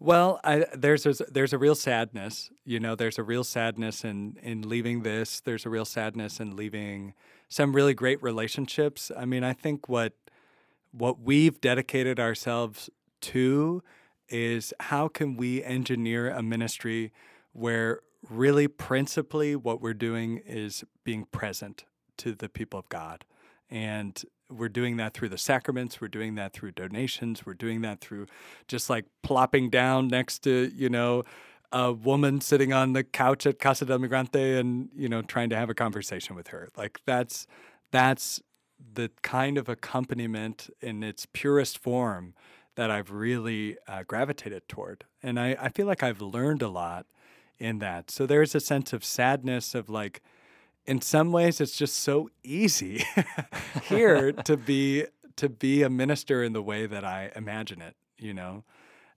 Well, 0.00 0.40
I, 0.42 0.66
there's 0.74 1.06
a, 1.06 1.14
there's 1.30 1.52
a 1.52 1.58
real 1.58 1.74
sadness. 1.74 2.50
You 2.64 2.80
know, 2.80 2.94
there's 2.94 3.18
a 3.18 3.22
real 3.22 3.44
sadness 3.44 4.04
in 4.04 4.36
in 4.42 4.68
leaving 4.68 5.02
this. 5.02 5.40
There's 5.40 5.66
a 5.66 5.70
real 5.70 5.84
sadness 5.84 6.40
in 6.40 6.56
leaving 6.56 7.14
some 7.48 7.74
really 7.74 7.94
great 7.94 8.22
relationships. 8.22 9.10
I 9.16 9.24
mean, 9.24 9.44
I 9.44 9.52
think 9.52 9.88
what 9.88 10.14
what 10.90 11.20
we've 11.20 11.60
dedicated 11.60 12.20
ourselves 12.20 12.90
to 13.20 13.82
is 14.28 14.72
how 14.80 15.08
can 15.08 15.36
we 15.36 15.62
engineer 15.62 16.30
a 16.30 16.42
ministry 16.42 17.12
where 17.52 18.00
really 18.30 18.68
principally 18.68 19.56
what 19.56 19.80
we're 19.80 19.94
doing 19.94 20.40
is 20.46 20.84
being 21.04 21.24
present 21.26 21.84
to 22.16 22.34
the 22.34 22.48
people 22.48 22.78
of 22.78 22.88
God. 22.88 23.24
And 23.70 24.22
we're 24.50 24.68
doing 24.68 24.96
that 24.98 25.14
through 25.14 25.30
the 25.30 25.38
sacraments, 25.38 26.00
we're 26.00 26.08
doing 26.08 26.34
that 26.36 26.52
through 26.52 26.72
donations, 26.72 27.44
we're 27.44 27.54
doing 27.54 27.82
that 27.82 28.00
through 28.00 28.26
just 28.68 28.88
like 28.90 29.06
plopping 29.22 29.70
down 29.70 30.08
next 30.08 30.40
to, 30.40 30.70
you 30.74 30.88
know, 30.88 31.24
a 31.72 31.92
woman 31.92 32.40
sitting 32.40 32.72
on 32.72 32.92
the 32.92 33.02
couch 33.02 33.46
at 33.46 33.58
Casa 33.58 33.84
del 33.84 33.98
Migrante 33.98 34.58
and, 34.58 34.90
you 34.94 35.08
know, 35.08 35.22
trying 35.22 35.50
to 35.50 35.56
have 35.56 35.70
a 35.70 35.74
conversation 35.74 36.36
with 36.36 36.48
her. 36.48 36.68
Like 36.76 37.00
that's 37.04 37.46
that's 37.90 38.40
the 38.92 39.10
kind 39.22 39.56
of 39.58 39.68
accompaniment 39.68 40.68
in 40.80 41.02
its 41.02 41.26
purest 41.32 41.78
form 41.78 42.34
that 42.76 42.90
I've 42.90 43.10
really 43.10 43.76
uh, 43.86 44.02
gravitated 44.06 44.68
toward. 44.68 45.04
And 45.22 45.38
I, 45.38 45.56
I 45.60 45.68
feel 45.68 45.86
like 45.86 46.02
I've 46.02 46.20
learned 46.20 46.62
a 46.62 46.68
lot 46.68 47.06
in 47.58 47.78
that. 47.78 48.10
So 48.10 48.26
there's 48.26 48.54
a 48.54 48.60
sense 48.60 48.92
of 48.92 49.04
sadness 49.04 49.74
of 49.74 49.88
like, 49.88 50.22
in 50.86 51.00
some 51.00 51.32
ways, 51.32 51.60
it's 51.60 51.76
just 51.76 51.96
so 51.96 52.28
easy 52.42 53.04
here 53.84 54.32
to 54.44 54.56
be 54.56 55.06
to 55.36 55.48
be 55.48 55.82
a 55.82 55.90
minister 55.90 56.44
in 56.44 56.52
the 56.52 56.62
way 56.62 56.86
that 56.86 57.04
I 57.04 57.32
imagine 57.34 57.80
it, 57.80 57.96
you 58.18 58.34
know. 58.34 58.64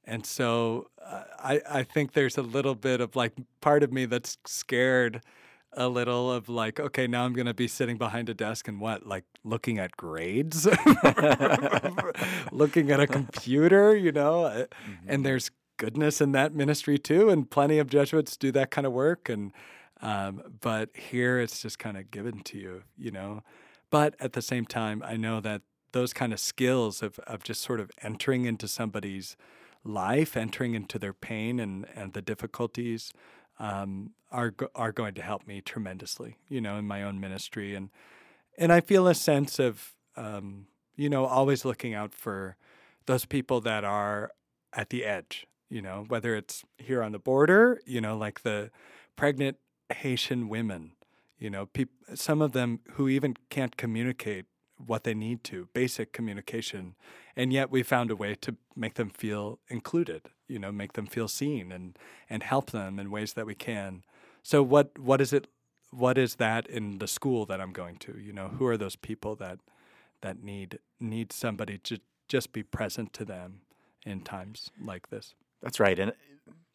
And 0.06 0.26
so 0.26 0.90
uh, 1.04 1.24
I 1.38 1.62
I 1.70 1.84
think 1.84 2.14
there's 2.14 2.38
a 2.38 2.42
little 2.42 2.76
bit 2.76 3.02
of 3.02 3.16
like 3.16 3.34
part 3.60 3.84
of 3.84 3.92
me 3.92 4.06
that's 4.06 4.38
scared 4.46 5.22
a 5.74 5.88
little 5.88 6.32
of 6.32 6.50
like, 6.50 6.80
okay, 6.80 7.08
now 7.08 7.26
I'm 7.26 7.34
gonna 7.34 7.54
be 7.54 7.68
sitting 7.68 7.98
behind 7.98 8.30
a 8.30 8.34
desk 8.34 8.68
and 8.68 8.80
what, 8.80 9.06
like 9.06 9.26
looking 9.44 9.78
at 9.78 9.96
grades, 9.96 10.66
looking 12.52 12.92
at 12.92 13.00
a 13.00 13.08
computer, 13.08 13.96
you 13.96 14.12
know. 14.12 14.46
Uh, 14.46 14.56
mm-hmm. 14.58 14.94
And 15.08 15.26
there's 15.26 15.52
goodness 15.78 16.22
in 16.22 16.32
that 16.34 16.54
ministry 16.54 16.98
too, 16.98 17.30
and 17.30 17.50
plenty 17.50 17.80
of 17.80 17.90
Jesuits 17.90 18.36
do 18.38 18.52
that 18.52 18.72
kind 18.72 18.86
of 18.86 18.94
work. 18.94 19.30
And 19.30 19.54
um, 20.02 20.44
but 20.62 20.90
here 20.96 21.40
it's 21.40 21.62
just 21.62 21.80
kind 21.80 21.98
of 21.98 22.12
given 22.12 22.42
to 22.42 22.58
you, 22.58 22.84
you 22.98 23.12
know. 23.12 23.44
But 23.90 24.16
at 24.20 24.34
the 24.34 24.42
same 24.42 24.66
time, 24.66 25.02
I 25.06 25.16
know 25.16 25.40
that 25.40 25.62
those 25.94 26.14
kind 26.14 26.34
of 26.34 26.40
skills 26.40 27.02
of 27.02 27.20
of 27.20 27.44
just 27.44 27.62
sort 27.62 27.80
of 27.80 27.92
entering 28.02 28.46
into 28.46 28.68
somebody's 28.68 29.38
life, 29.84 30.36
entering 30.36 30.74
into 30.74 31.00
their 31.00 31.14
pain 31.14 31.60
and 31.60 31.86
and 31.96 32.14
the 32.14 32.22
difficulties, 32.22 33.14
um, 33.60 34.12
are 34.32 34.54
are 34.76 34.92
going 34.92 35.14
to 35.16 35.22
help 35.22 35.48
me 35.48 35.62
tremendously, 35.62 36.38
you 36.50 36.62
know, 36.62 36.78
in 36.78 36.86
my 36.86 37.04
own 37.04 37.20
ministry. 37.20 37.76
And 37.76 37.90
and 38.58 38.72
I 38.72 38.82
feel 38.82 39.08
a 39.08 39.16
sense 39.16 39.60
of 39.60 39.94
um, 40.16 40.68
you 40.96 41.10
know 41.10 41.26
always 41.26 41.66
looking 41.66 41.94
out 41.94 42.14
for 42.14 42.58
those 43.06 43.26
people 43.26 43.62
that 43.62 43.84
are 43.84 44.32
at 44.74 44.90
the 44.90 45.06
edge 45.06 45.48
you 45.70 45.82
know, 45.82 46.06
whether 46.08 46.36
it's 46.36 46.64
here 46.78 47.04
on 47.04 47.12
the 47.12 47.20
border, 47.20 47.82
you 47.86 48.02
know, 48.02 48.18
like 48.18 48.42
the 48.42 48.72
pregnant 49.16 49.58
Haitian 49.90 50.50
women, 50.50 50.94
you 51.38 51.50
know, 51.50 51.66
peop- 51.66 51.92
some 52.16 52.42
of 52.42 52.54
them 52.54 52.80
who 52.92 53.08
even 53.08 53.36
can't 53.50 53.78
communicate 53.78 54.46
what 54.78 55.04
they 55.04 55.14
need 55.14 55.44
to, 55.44 55.68
basic 55.74 56.13
communication. 56.13 56.96
And 57.36 57.52
yet 57.52 57.72
we 57.72 57.84
found 57.84 58.12
a 58.12 58.15
way 58.15 58.36
to 58.36 58.56
make 58.76 58.93
them 58.93 59.10
feel 59.10 59.60
included, 59.70 60.30
you 60.48 60.60
know, 60.60 60.72
make 60.72 60.94
them 60.94 61.06
feel 61.06 61.28
seen 61.28 61.72
and, 61.72 61.98
and 62.30 62.44
help 62.44 62.72
them 62.72 63.00
in 63.00 63.12
ways 63.12 63.34
that 63.34 63.46
we 63.46 63.56
can. 63.56 64.04
So 64.44 64.64
what 64.64 64.98
what 64.98 65.20
is 65.20 65.34
it 65.34 65.48
what 65.92 66.18
is 66.18 66.36
that 66.36 66.68
in 66.68 67.00
the 67.00 67.08
school 67.08 67.46
that 67.46 67.62
I'm 67.62 67.72
going 67.72 67.98
to? 67.98 68.18
You 68.20 68.34
know, 68.34 68.50
who 68.50 68.66
are 68.66 68.78
those 68.78 68.96
people 68.96 69.36
that 69.38 69.60
that 70.22 70.44
need 70.44 70.80
need 71.00 71.32
somebody 71.32 71.78
to 71.80 72.00
just 72.28 72.54
be 72.54 72.64
present 72.64 73.14
to 73.14 73.26
them 73.26 73.62
in 74.06 74.22
times 74.22 74.70
like 74.82 75.10
this? 75.10 75.36
That's 75.62 75.80
right. 75.80 75.98
And 75.98 76.14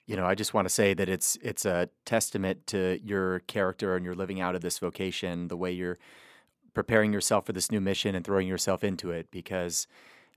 you 0.07 0.17
know, 0.17 0.27
I 0.27 0.35
just 0.35 0.53
want 0.53 0.67
to 0.67 0.75
say 0.75 0.95
that 0.95 1.09
it's 1.09 1.39
it's 1.43 1.65
a 1.65 1.89
testament 2.05 2.67
to 2.69 3.01
your 3.03 3.41
character 3.41 3.97
and 3.97 4.05
your 4.05 4.15
living 4.15 4.41
out 4.41 4.55
of 4.55 4.61
this 4.61 4.79
vocation, 4.79 5.49
the 5.49 5.57
way 5.57 5.73
you're 5.73 5.99
preparing 6.75 7.13
yourself 7.13 7.47
for 7.47 7.53
this 7.53 7.71
new 7.71 7.81
mission 7.81 8.15
and 8.15 8.25
throwing 8.25 8.49
yourself 8.49 8.83
into 8.83 9.11
it 9.11 9.31
because 9.31 9.87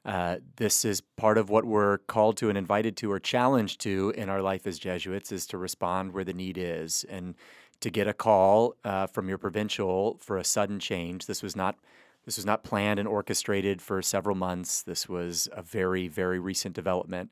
uh, 0.05 0.37
this 0.57 0.85
is 0.85 1.01
part 1.01 1.37
of 1.37 1.49
what 1.49 1.65
we're 1.65 1.97
called 1.97 2.37
to 2.37 2.49
and 2.49 2.57
invited 2.57 2.95
to 2.97 3.11
or 3.11 3.19
challenged 3.19 3.81
to 3.81 4.13
in 4.15 4.29
our 4.29 4.41
life 4.41 4.67
as 4.67 4.77
Jesuits 4.77 5.31
is 5.31 5.47
to 5.47 5.57
respond 5.57 6.13
where 6.13 6.23
the 6.23 6.33
need 6.33 6.57
is 6.59 7.05
and 7.09 7.33
to 7.81 7.89
get 7.89 8.07
a 8.07 8.13
call 8.13 8.75
uh, 8.83 9.07
from 9.07 9.27
your 9.27 9.39
provincial 9.39 10.17
for 10.21 10.37
a 10.37 10.43
sudden 10.43 10.79
change. 10.79 11.25
This 11.25 11.41
was 11.41 11.55
not 11.55 11.77
this 12.25 12.37
was 12.37 12.45
not 12.45 12.63
planned 12.63 12.99
and 12.99 13.07
orchestrated 13.07 13.83
for 13.83 14.01
several 14.01 14.35
months. 14.35 14.81
This 14.81 15.09
was 15.09 15.49
a 15.51 15.63
very 15.63 16.07
very 16.07 16.39
recent 16.39 16.75
development 16.75 17.31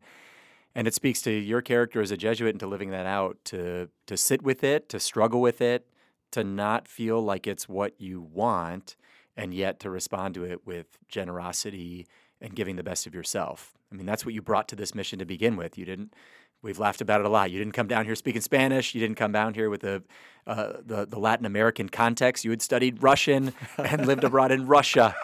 and 0.76 0.88
it 0.88 0.96
speaks 0.96 1.22
to 1.22 1.32
your 1.32 1.62
character 1.62 2.02
as 2.02 2.10
a 2.10 2.18
Jesuit 2.18 2.50
and 2.50 2.60
to 2.60 2.68
living 2.68 2.90
that 2.90 3.06
out 3.06 3.38
to 3.46 3.90
to 4.08 4.18
sit 4.18 4.42
with 4.42 4.64
it, 4.64 4.90
to 4.90 5.00
struggle 5.00 5.42
with 5.42 5.62
it, 5.62 5.88
to 6.32 6.44
not 6.44 6.88
feel 6.88 7.22
like 7.22 7.46
it's 7.46 7.70
what 7.70 7.94
you 8.00 8.20
want, 8.20 8.96
and 9.38 9.54
yet 9.54 9.80
to 9.82 9.92
respond 9.92 10.34
to 10.34 10.44
it 10.44 10.66
with 10.66 10.98
generosity 11.08 12.08
and 12.44 12.56
giving 12.56 12.76
the 12.76 12.84
best 12.84 13.08
of 13.08 13.16
yourself. 13.16 13.74
I 13.92 13.96
mean, 13.96 14.06
that's 14.06 14.26
what 14.26 14.36
you 14.36 14.42
brought 14.42 14.68
to 14.68 14.76
this 14.76 14.94
mission 14.94 15.18
to 15.20 15.26
begin 15.26 15.56
with. 15.56 15.78
You 15.78 15.86
didn't. 15.86 16.14
We've 16.62 16.80
laughed 16.80 17.02
about 17.02 17.20
it 17.22 17.26
a 17.26 17.30
lot. 17.30 17.52
You 17.52 17.60
didn't 17.60 17.74
come 17.74 17.88
down 17.88 18.06
here 18.06 18.16
speaking 18.16 18.42
Spanish. 18.42 18.94
You 18.94 19.02
didn't 19.02 19.18
come 19.18 19.32
down 19.32 19.54
here 19.54 19.70
with 19.70 19.82
the, 19.82 20.04
uh, 20.46 20.74
the 20.86 21.06
the 21.06 21.20
Latin 21.20 21.46
American 21.46 21.90
context. 21.90 22.46
You 22.46 22.52
had 22.52 22.62
studied 22.62 23.02
Russian 23.02 23.54
and 23.78 24.06
lived 24.06 24.24
abroad 24.24 24.52
in 24.52 24.68
Russia. 24.68 25.16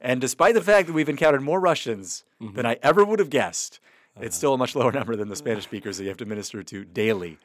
And 0.00 0.20
despite 0.20 0.54
the 0.54 0.62
fact 0.62 0.86
that 0.86 0.92
we've 0.92 1.08
encountered 1.08 1.42
more 1.42 1.60
Russians 1.60 2.24
mm-hmm. 2.40 2.54
than 2.54 2.66
I 2.66 2.78
ever 2.82 3.04
would 3.04 3.18
have 3.18 3.30
guessed, 3.30 3.80
it's 4.20 4.36
still 4.36 4.54
a 4.54 4.58
much 4.58 4.74
lower 4.74 4.92
number 4.92 5.16
than 5.16 5.28
the 5.28 5.36
Spanish 5.36 5.64
speakers 5.64 5.96
that 5.96 6.04
you 6.04 6.08
have 6.08 6.18
to 6.18 6.26
minister 6.26 6.62
to 6.62 6.84
daily. 6.84 7.38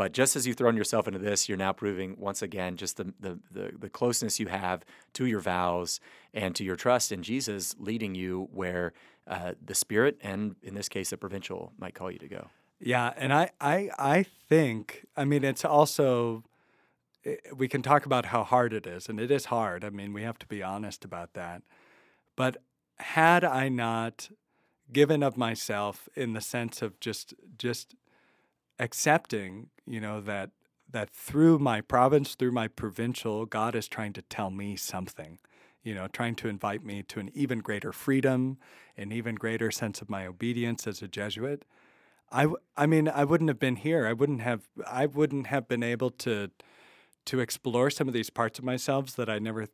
But 0.00 0.12
just 0.12 0.34
as 0.34 0.46
you've 0.46 0.56
thrown 0.56 0.78
yourself 0.78 1.06
into 1.06 1.18
this, 1.18 1.46
you're 1.46 1.58
now 1.58 1.74
proving 1.74 2.16
once 2.18 2.40
again 2.40 2.78
just 2.78 2.96
the, 2.96 3.12
the, 3.20 3.38
the, 3.50 3.72
the, 3.78 3.90
closeness 3.90 4.40
you 4.40 4.46
have 4.46 4.82
to 5.12 5.26
your 5.26 5.40
vows 5.40 6.00
and 6.32 6.56
to 6.56 6.64
your 6.64 6.74
trust 6.74 7.12
in 7.12 7.22
Jesus 7.22 7.76
leading 7.78 8.14
you 8.14 8.48
where 8.50 8.94
uh, 9.26 9.52
the 9.62 9.74
Spirit 9.74 10.16
and, 10.22 10.56
in 10.62 10.72
this 10.72 10.88
case, 10.88 11.10
the 11.10 11.18
provincial 11.18 11.74
might 11.78 11.94
call 11.94 12.10
you 12.10 12.18
to 12.18 12.28
go. 12.28 12.48
Yeah. 12.80 13.12
And 13.14 13.30
I, 13.30 13.50
I, 13.60 13.90
I 13.98 14.22
think, 14.22 15.04
I 15.18 15.26
mean, 15.26 15.44
it's 15.44 15.66
also, 15.66 16.44
eh, 17.26 17.36
we 17.54 17.68
can 17.68 17.82
talk 17.82 18.06
about 18.06 18.24
how 18.24 18.42
hard 18.42 18.72
it 18.72 18.86
is, 18.86 19.06
and 19.06 19.20
it 19.20 19.30
is 19.30 19.44
hard. 19.44 19.84
I 19.84 19.90
mean, 19.90 20.14
we 20.14 20.22
have 20.22 20.38
to 20.38 20.46
be 20.46 20.62
honest 20.62 21.04
about 21.04 21.34
that. 21.34 21.60
But 22.36 22.56
had 23.00 23.44
I 23.44 23.68
not 23.68 24.30
given 24.90 25.22
of 25.22 25.36
myself 25.36 26.08
in 26.16 26.32
the 26.32 26.40
sense 26.40 26.80
of 26.80 26.98
just 27.00 27.34
just 27.58 27.94
accepting, 28.80 29.68
you 29.86 30.00
know, 30.00 30.20
that 30.20 30.50
that 30.92 31.10
through 31.10 31.58
my 31.58 31.80
province, 31.80 32.34
through 32.34 32.50
my 32.50 32.66
provincial, 32.66 33.46
God 33.46 33.76
is 33.76 33.86
trying 33.86 34.12
to 34.14 34.22
tell 34.22 34.50
me 34.50 34.74
something, 34.74 35.38
you 35.84 35.94
know, 35.94 36.08
trying 36.08 36.34
to 36.36 36.48
invite 36.48 36.84
me 36.84 37.04
to 37.04 37.20
an 37.20 37.30
even 37.32 37.60
greater 37.60 37.92
freedom, 37.92 38.58
an 38.96 39.12
even 39.12 39.36
greater 39.36 39.70
sense 39.70 40.02
of 40.02 40.10
my 40.10 40.26
obedience 40.26 40.88
as 40.88 41.00
a 41.00 41.06
Jesuit. 41.06 41.64
I, 42.32 42.48
I 42.76 42.86
mean, 42.86 43.08
I 43.08 43.22
wouldn't 43.22 43.48
have 43.48 43.60
been 43.60 43.76
here. 43.76 44.04
I 44.06 44.12
wouldn't 44.12 44.42
have, 44.42 44.68
I 44.84 45.06
wouldn't 45.06 45.46
have 45.46 45.68
been 45.68 45.84
able 45.84 46.10
to, 46.10 46.50
to 47.26 47.40
explore 47.40 47.90
some 47.90 48.08
of 48.08 48.14
these 48.14 48.30
parts 48.30 48.58
of 48.58 48.64
myself 48.64 49.14
that 49.14 49.30
I 49.30 49.38
never, 49.38 49.66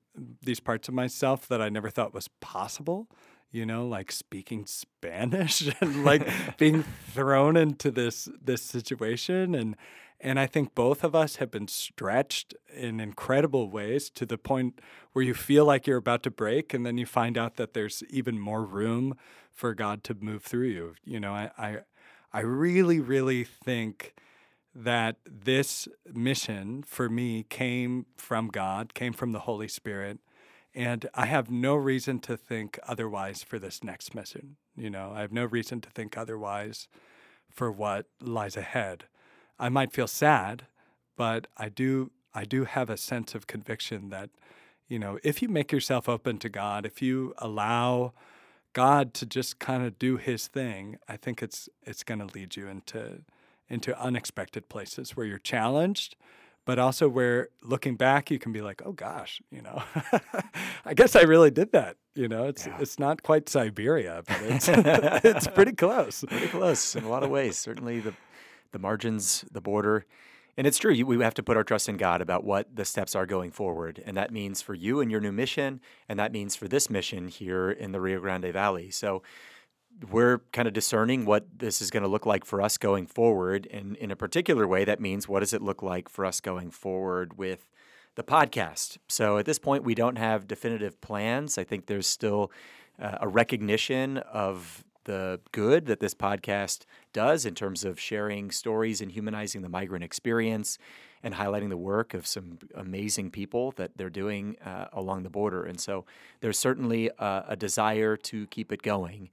these 0.43 0.61
parts 0.61 0.89
of 0.89 0.95
myself 0.95 1.49
that 1.49 1.63
I 1.63 1.71
never 1.71 1.89
thought 1.89 2.13
was 2.13 2.29
possible 2.41 3.09
you 3.51 3.65
know, 3.65 3.87
like 3.87 4.13
speaking 4.13 4.67
Spanish 4.67 5.71
and 5.81 6.05
like 6.05 6.29
being 6.59 6.85
thrown 7.13 7.57
into 7.57 7.91
this 7.91 8.29
this 8.43 8.63
situation 8.63 9.55
and 9.55 9.77
and 10.19 10.41
I 10.41 10.47
think 10.47 10.75
both 10.75 11.05
of 11.05 11.15
us 11.15 11.37
have 11.37 11.51
been 11.51 11.69
stretched 11.69 12.55
in 12.75 13.01
incredible 13.01 13.71
ways 13.71 14.09
to 14.11 14.25
the 14.25 14.39
point 14.39 14.81
where 15.13 15.23
you 15.23 15.35
feel 15.35 15.67
like 15.67 15.87
you're 15.87 15.99
about 15.99 16.23
to 16.23 16.31
break 16.31 16.73
and 16.73 16.87
then 16.87 16.97
you 16.97 17.05
find 17.05 17.37
out 17.37 17.57
that 17.57 17.75
there's 17.75 18.03
even 18.09 18.39
more 18.39 18.65
room 18.65 19.15
for 19.53 19.75
God 19.75 20.03
to 20.05 20.15
move 20.15 20.43
through 20.43 20.69
you. 20.69 20.95
You 21.05 21.21
know, 21.21 21.33
I 21.33 21.51
I, 21.59 21.79
I 22.33 22.41
really, 22.41 22.99
really 22.99 23.45
think 23.45 24.15
that 24.75 25.17
this 25.25 25.89
mission 26.13 26.83
for 26.83 27.09
me 27.09 27.45
came 27.45 28.07
from 28.17 28.49
God, 28.49 28.95
came 28.95 29.13
from 29.13 29.33
the 29.33 29.41
Holy 29.41 29.69
Spirit 29.69 30.19
and 30.77 31.09
I 31.15 31.25
have 31.25 31.51
no 31.51 31.75
reason 31.75 32.21
to 32.21 32.37
think 32.37 32.79
otherwise 32.87 33.43
for 33.43 33.59
this 33.59 33.83
next 33.83 34.15
mission. 34.15 34.57
You 34.77 34.91
know, 34.91 35.11
I 35.15 35.23
have 35.23 35.33
no 35.33 35.47
reason 35.47 35.81
to 35.81 35.91
think 35.91 36.19
otherwise 36.19 36.87
for 37.51 37.73
what 37.73 38.07
lies 38.21 38.59
ahead. 38.59 39.05
I 39.59 39.71
might 39.71 39.95
feel 39.95 40.07
sad, 40.07 40.67
but 41.17 41.47
I 41.57 41.71
do 41.71 42.13
I 42.35 42.45
do 42.45 42.65
have 42.65 42.91
a 42.91 42.99
sense 42.99 43.35
of 43.35 43.47
conviction 43.47 44.11
that 44.11 44.29
you 44.87 44.99
know, 44.99 45.19
if 45.25 45.43
you 45.43 45.49
make 45.49 45.73
yourself 45.73 46.09
open 46.09 46.39
to 46.39 46.49
God, 46.49 46.87
if 46.87 47.03
you 47.03 47.35
allow 47.39 48.13
God 48.73 49.15
to 49.15 49.27
just 49.27 49.59
kind 49.59 49.83
of 49.85 49.99
do 49.99 50.19
his 50.19 50.47
thing, 50.47 50.99
I 51.09 51.17
think 51.17 51.43
it's 51.43 51.71
it's 51.83 52.05
going 52.05 52.21
to 52.21 52.35
lead 52.35 52.55
you 52.55 52.69
into 52.69 53.23
into 53.69 53.99
unexpected 53.99 54.69
places 54.69 55.17
where 55.17 55.25
you're 55.25 55.39
challenged, 55.39 56.17
but 56.67 56.79
also 56.79 57.09
where 57.09 57.49
looking 57.63 57.97
back 57.97 58.31
you 58.31 58.39
can 58.39 58.53
be 58.53 58.61
like, 58.61 58.83
"Oh 58.85 58.93
gosh, 58.93 59.41
you 59.51 59.63
know, 59.63 59.83
I 60.85 60.93
guess 60.93 61.17
I 61.17 61.23
really 61.23 61.51
did 61.51 61.73
that." 61.73 61.97
You 62.15 62.29
know, 62.29 62.45
it's 62.45 62.67
yeah. 62.67 62.77
it's 62.79 62.99
not 62.99 63.23
quite 63.23 63.49
Siberia, 63.49 64.23
but 64.29 64.37
it's 64.43 64.69
it's 64.71 65.47
pretty 65.47 65.73
close. 65.73 66.23
Pretty 66.29 66.49
close 66.49 66.95
in 66.95 67.05
a 67.05 67.09
lot 67.09 67.23
of 67.23 67.31
ways. 67.31 67.57
Certainly 67.57 68.01
the 68.01 68.13
the 68.73 68.79
margins, 68.79 69.47
the 69.51 69.63
border 69.63 70.05
and 70.57 70.67
it's 70.67 70.79
true, 70.79 71.05
we 71.05 71.23
have 71.23 71.35
to 71.35 71.43
put 71.43 71.57
our 71.57 71.65
trust 71.65 71.89
in 71.89 71.99
God 71.99 72.23
about 72.23 72.43
what 72.43 72.75
the 72.75 72.87
steps 72.87 73.15
are 73.15 73.27
going 73.27 73.51
forward. 73.51 74.03
And 74.07 74.17
that 74.17 74.33
means 74.33 74.63
for 74.63 74.73
you 74.73 75.01
and 75.01 75.11
your 75.11 75.21
new 75.21 75.33
mission, 75.33 75.81
and 76.09 76.19
that 76.19 76.33
means 76.33 76.57
for 76.57 76.67
this 76.67 76.89
mission 76.89 77.29
here 77.29 77.71
in 77.71 77.93
the 77.93 78.01
Rio 78.01 78.21
Grande 78.21 78.53
Valley. 78.53 78.91
So 78.91 79.23
we're 80.11 80.39
kind 80.53 80.69
of 80.69 80.75
discerning 80.75 81.25
what 81.25 81.47
this 81.59 81.81
is 81.81 81.91
going 81.91 82.03
to 82.03 82.09
look 82.09 82.27
like 82.27 82.45
for 82.45 82.61
us 82.61 82.77
going 82.77 83.07
forward. 83.07 83.67
And 83.71 83.97
in 83.97 84.11
a 84.11 84.17
particular 84.17 84.67
way, 84.67 84.85
that 84.85 85.01
means 85.01 85.29
what 85.29 85.41
does 85.41 85.53
it 85.53 85.63
look 85.63 85.83
like 85.83 86.09
for 86.09 86.25
us 86.25 86.41
going 86.41 86.71
forward 86.71 87.39
with 87.39 87.71
the 88.15 88.23
podcast? 88.23 88.99
So 89.09 89.39
at 89.39 89.47
this 89.47 89.59
point, 89.59 89.85
we 89.85 89.95
don't 89.95 90.19
have 90.19 90.47
definitive 90.47 91.01
plans. 91.01 91.57
I 91.57 91.65
think 91.65 91.87
there's 91.87 92.07
still 92.07 92.53
uh, 93.01 93.19
a 93.23 93.29
recognition 93.29 94.19
of 94.19 94.85
the 95.05 95.41
good 95.53 95.87
that 95.87 96.01
this 96.01 96.15
podcast 96.15 96.85
does 97.13 97.47
in 97.47 97.55
terms 97.55 97.85
of 97.85 97.99
sharing 97.99 98.51
stories 98.51 99.01
and 99.01 99.13
humanizing 99.13 99.63
the 99.63 99.69
migrant 99.69 100.05
experience 100.05 100.79
and 101.23 101.35
highlighting 101.35 101.71
the 101.71 101.77
work 101.77 102.13
of 102.13 102.27
some 102.27 102.59
amazing 102.75 103.31
people 103.31 103.73
that 103.77 103.93
they're 103.97 104.11
doing 104.11 104.57
uh, 104.65 104.87
along 104.93 105.23
the 105.23 105.31
border. 105.31 105.65
And 105.65 105.81
so 105.81 106.05
there's 106.41 106.59
certainly 106.59 107.09
a, 107.19 107.45
a 107.49 107.57
desire 107.57 108.17
to 108.17 108.47
keep 108.49 108.73
it 108.73 108.83
going 108.83 109.31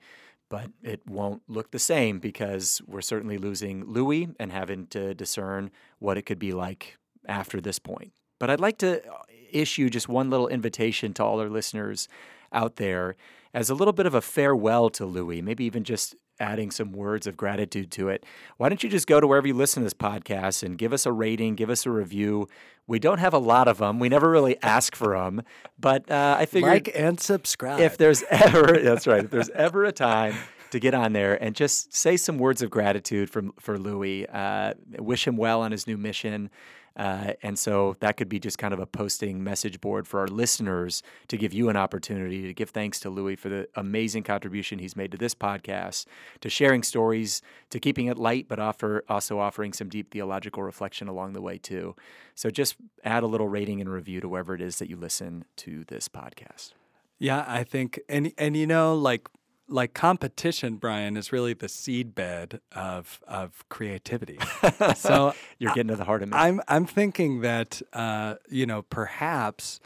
but 0.54 0.70
it 0.84 1.02
won't 1.08 1.42
look 1.48 1.72
the 1.72 1.80
same 1.80 2.20
because 2.20 2.80
we're 2.86 3.02
certainly 3.02 3.39
losing 3.39 3.86
Louis 3.86 4.28
and 4.39 4.52
having 4.52 4.86
to 4.86 5.16
discern 5.16 5.72
what 5.98 6.16
it 6.16 6.28
could 6.28 6.38
be 6.38 6.52
like 6.52 7.00
after 7.28 7.60
this 7.60 7.80
point. 7.80 8.13
But 8.39 8.52
I'd 8.52 8.60
like 8.60 8.78
to 8.78 9.04
uh, 9.04 9.24
issue 9.52 9.89
just 9.89 10.08
one 10.08 10.30
little 10.30 10.48
invitation 10.48 11.12
to 11.16 11.24
all 11.24 11.39
our 11.39 11.50
listeners 11.50 12.08
out 12.52 12.76
there 12.76 13.16
as 13.52 13.72
a 13.72 13.74
little 13.74 13.94
bit 13.94 14.06
of 14.06 14.13
a 14.13 14.22
farewell 14.22 14.92
to 14.92 15.08
Louis, 15.08 15.42
maybe 15.42 15.66
even 15.66 15.84
just 15.84 16.13
adding 16.39 16.72
some 16.72 16.91
words 16.91 17.28
of 17.28 17.38
gratitude 17.38 17.91
to 17.91 18.10
it. 18.10 18.26
Why 18.58 18.69
don't 18.69 18.84
you 18.84 18.89
just 18.89 19.08
go 19.08 19.19
to 19.19 19.28
wherever 19.28 19.48
you 19.48 19.54
listen 19.54 19.82
to 19.82 19.86
this 19.86 19.93
podcast 19.93 20.63
and 20.63 20.78
give 20.78 20.93
us 20.93 21.06
a 21.06 21.12
rating, 21.12 21.56
give 21.56 21.69
us 21.69 21.86
a 21.86 21.91
review? 21.91 22.48
We 22.88 23.00
don't 23.00 23.19
have 23.19 23.34
a 23.34 23.39
lot 23.39 23.67
of 23.67 23.78
them. 23.78 24.00
We 24.00 24.10
never 24.10 24.30
really 24.30 24.62
ask 24.62 24.96
for 24.96 25.17
them, 25.17 25.43
but 25.80 26.10
uh, 26.12 26.36
I 26.38 26.46
figured 26.46 26.72
like 26.72 26.91
and 26.93 27.19
subscribe. 27.19 27.80
If 27.80 27.98
there's 27.98 28.24
ever 28.30 28.78
that's 28.84 29.08
right, 29.08 29.24
if 29.24 29.32
there's 29.32 29.50
ever 29.52 29.86
a 29.86 29.93
time 29.93 30.36
to 30.72 30.80
get 30.80 30.93
on 30.93 31.13
there 31.13 31.41
and 31.41 31.56
just 31.56 31.93
say 31.93 32.17
some 32.17 32.38
words 32.38 32.62
of 32.62 32.69
gratitude 32.69 33.30
for 33.30 33.43
for 33.60 33.78
Louis, 33.78 34.28
uh, 34.28 34.74
wish 35.00 35.26
him 35.26 35.38
well 35.38 35.62
on 35.62 35.72
his 35.72 35.88
new 35.88 35.98
mission. 35.98 36.50
Uh, 36.96 37.34
and 37.42 37.58
so 37.58 37.96
that 38.00 38.18
could 38.18 38.30
be 38.30 38.40
just 38.40 38.58
kind 38.58 38.74
of 38.74 38.80
a 38.80 38.86
posting 38.86 39.44
message 39.44 39.82
board 39.82 40.08
for 40.08 40.20
our 40.20 40.28
listeners 40.28 41.02
to 41.28 41.38
give 41.38 41.54
you 41.54 41.70
an 41.70 41.76
opportunity 41.76 42.44
to 42.44 42.54
give 42.54 42.70
thanks 42.70 43.00
to 43.00 43.10
Louis 43.10 43.36
for 43.36 43.50
the 43.50 43.68
amazing 43.76 44.24
contribution 44.24 44.78
he's 44.78 44.96
made 44.96 45.12
to 45.12 45.18
this 45.18 45.34
podcast, 45.34 46.06
to 46.42 46.50
sharing 46.50 46.84
stories, 46.84 47.42
to 47.72 47.80
keeping 47.80 48.06
it 48.06 48.18
light, 48.18 48.48
but 48.48 48.60
offer 48.60 49.04
also 49.10 49.40
offering 49.40 49.74
some 49.74 49.90
deep 49.90 50.12
theological 50.12 50.62
reflection 50.62 51.08
along 51.08 51.34
the 51.34 51.42
way 51.42 51.58
too. 51.58 51.96
So 52.36 52.50
just 52.50 52.76
add 53.04 53.24
a 53.24 53.28
little 53.28 53.48
rating 53.48 53.82
and 53.82 53.90
review 53.90 54.22
to 54.22 54.30
wherever 54.30 54.54
it 54.54 54.62
is 54.62 54.78
that 54.78 54.90
you 54.90 54.96
listen 54.96 55.46
to 55.58 55.84
this 55.86 56.08
podcast. 56.08 56.74
Yeah, 57.20 57.46
I 57.48 57.64
think, 57.64 58.00
and 58.10 58.34
and 58.38 58.58
you 58.58 58.68
know, 58.68 58.96
like 58.96 59.30
like 59.67 59.93
competition, 59.93 60.76
Brian, 60.76 61.17
is 61.17 61.32
really 61.32 61.54
the 61.54 61.67
seedbed 61.67 62.60
of 62.73 63.19
of 63.28 63.63
creativity. 63.69 64.39
so 64.95 65.34
you're 65.58 65.73
getting 65.73 65.89
to 65.89 65.95
the 65.95 66.06
heart 66.06 66.23
of 66.23 66.30
it. 66.30 66.36
I'm 66.36 66.62
I'm 66.67 66.86
thinking 66.86 67.41
that 67.41 67.82
uh, 67.93 68.36
you 68.49 68.65
know 68.65 68.84
perhaps 68.84 69.80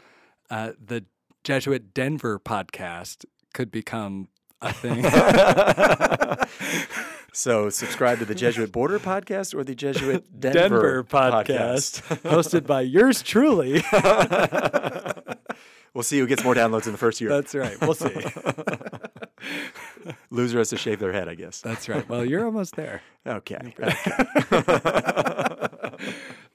uh, 0.50 0.72
the 0.84 1.04
Jesuit 1.44 1.94
Denver 1.94 2.38
podcast 2.38 3.24
could 3.54 3.70
become 3.70 4.28
a 4.60 4.72
thing. 4.72 5.04
so 7.32 7.70
subscribe 7.70 8.18
to 8.18 8.24
the 8.24 8.34
Jesuit 8.34 8.72
Border 8.72 8.98
podcast 8.98 9.54
or 9.54 9.64
the 9.64 9.74
Jesuit 9.74 10.24
Denver, 10.40 10.58
Denver 10.58 11.04
podcast, 11.04 12.02
podcast. 12.02 12.30
hosted 12.30 12.66
by 12.66 12.80
yours 12.80 13.22
truly. 13.22 13.82
we'll 15.94 16.02
see 16.02 16.18
who 16.18 16.26
gets 16.26 16.44
more 16.44 16.54
downloads 16.54 16.86
in 16.86 16.92
the 16.92 16.98
first 16.98 17.20
year. 17.20 17.30
That's 17.30 17.54
right. 17.54 17.80
We'll 17.80 17.94
see. 17.94 18.24
Loser 20.30 20.58
has 20.58 20.70
to 20.70 20.76
shave 20.76 20.98
their 20.98 21.12
head, 21.12 21.28
I 21.28 21.34
guess. 21.34 21.60
That's 21.60 21.88
right. 21.88 22.08
Well, 22.08 22.24
you're 22.24 22.44
almost 22.44 22.76
there. 22.76 23.02
Okay. 23.26 23.74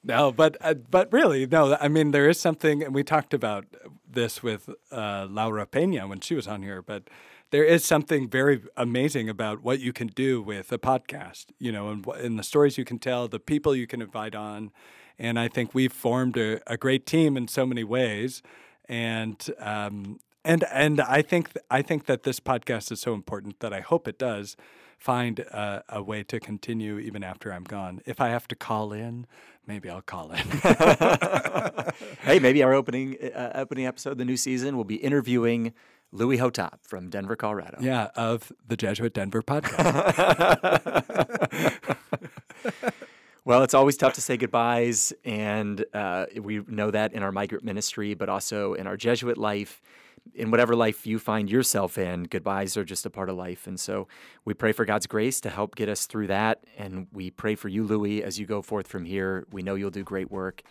no, 0.04 0.32
but 0.32 0.58
uh, 0.60 0.74
but 0.74 1.14
really, 1.14 1.46
no. 1.46 1.78
I 1.80 1.88
mean, 1.88 2.10
there 2.10 2.28
is 2.28 2.40
something, 2.40 2.82
and 2.82 2.96
we 2.96 3.04
talked 3.04 3.32
about 3.32 3.66
this 4.10 4.42
with 4.42 4.70
uh, 4.92 5.28
Laura 5.30 5.68
Pena 5.68 6.08
when 6.08 6.20
she 6.20 6.34
was 6.34 6.48
on 6.48 6.64
here, 6.64 6.82
but 6.82 7.04
there 7.52 7.64
is 7.64 7.86
something 7.86 8.28
very 8.28 8.64
amazing 8.76 9.30
about 9.30 9.62
what 9.62 9.82
you 9.82 9.94
can 9.94 10.08
do 10.08 10.42
with 10.42 10.72
a 10.72 10.80
podcast. 10.80 11.48
You 11.60 11.72
know, 11.72 11.90
and, 11.90 12.08
and 12.08 12.40
the 12.40 12.44
stories 12.44 12.80
you 12.80 12.86
can 12.86 12.98
tell, 12.98 13.28
the 13.28 13.40
people 13.40 13.76
you 13.76 13.86
can 13.86 14.02
invite 14.02 14.34
on, 14.34 14.72
and 15.20 15.38
I 15.38 15.48
think 15.50 15.76
we've 15.76 15.94
formed 15.94 16.38
a, 16.38 16.60
a 16.66 16.76
great 16.76 17.06
team 17.06 17.38
in 17.38 17.48
so 17.48 17.68
many 17.68 17.84
ways. 17.84 18.42
And 18.90 19.48
um, 19.60 20.20
and 20.46 20.64
and 20.72 21.02
I 21.02 21.22
think 21.22 21.52
I 21.70 21.82
think 21.82 22.06
that 22.06 22.24
this 22.24 22.40
podcast 22.40 22.92
is 22.92 23.00
so 23.00 23.14
important 23.14 23.60
that 23.60 23.74
I 23.74 23.82
hope 23.82 24.08
it 24.08 24.18
does 24.18 24.56
find 24.98 25.40
a, 25.40 25.84
a, 25.90 26.02
way 26.02 26.24
to 26.24 26.40
continue 26.40 26.98
even 26.98 27.26
after 27.26 27.52
I'm 27.52 27.66
gone. 27.66 28.00
If 28.06 28.22
I 28.22 28.30
have 28.30 28.48
to 28.48 28.56
call 28.56 28.94
in, 28.94 29.28
maybe 29.68 29.90
I'll 29.90 30.02
call 30.02 30.32
in. 30.32 30.38
hey, 32.22 32.40
maybe 32.40 32.64
our 32.64 32.74
opening 32.74 33.18
uh, 33.36 33.52
opening 33.56 33.86
episode, 33.86 34.18
the 34.18 34.26
new 34.26 34.38
season, 34.38 34.78
will 34.78 34.86
be 34.86 34.96
interviewing 34.96 35.74
Louis 36.12 36.38
Hotop 36.38 36.80
from 36.84 37.10
Denver, 37.10 37.36
Colorado. 37.36 37.80
Yeah, 37.82 38.10
of 38.16 38.52
the 38.66 38.78
Jesuit 38.78 39.14
Denver 39.14 39.42
podcast. 39.42 39.74
well, 43.46 43.64
it's 43.64 43.74
always 43.74 43.98
tough 43.98 44.14
to 44.14 44.22
say 44.22 44.38
goodbyes, 44.38 45.12
and 45.26 45.84
uh, 45.94 46.28
we 46.40 46.62
know 46.68 46.92
that 46.92 47.14
in 47.14 47.24
our 47.24 47.32
migrant 47.32 47.64
ministry, 47.64 48.14
but 48.14 48.30
also 48.30 48.74
in 48.74 48.88
our 48.88 48.96
Jesuit 48.96 49.38
life 49.38 49.82
in 50.34 50.52
whatever 50.52 50.76
life 50.76 51.06
you 51.06 51.20
find 51.20 51.50
yourself 51.50 51.98
in, 51.98 52.24
goodbyes 52.24 52.78
are 52.78 52.84
just 52.84 53.06
a 53.06 53.10
part 53.10 53.30
of 53.30 53.36
life. 53.36 53.68
And 53.68 53.80
so 53.80 54.08
we 54.46 54.54
pray 54.54 54.72
for 54.72 54.86
God's 54.86 55.08
grace 55.08 55.42
to 55.42 55.50
help 55.50 55.76
get 55.76 55.90
us 55.90 56.06
through 56.06 56.28
that. 56.28 56.64
And 56.78 57.08
we 57.12 57.32
pray 57.32 57.56
for 57.56 57.70
you, 57.70 57.84
Louis, 57.84 58.24
as 58.24 58.40
you 58.40 58.46
go 58.46 58.62
forth 58.62 58.88
from 58.88 59.06
here. 59.06 59.46
We 59.52 59.62
know 59.62 59.76
you'll 59.76 59.92
do 59.92 60.04
great 60.04 60.32
work. 60.32 60.64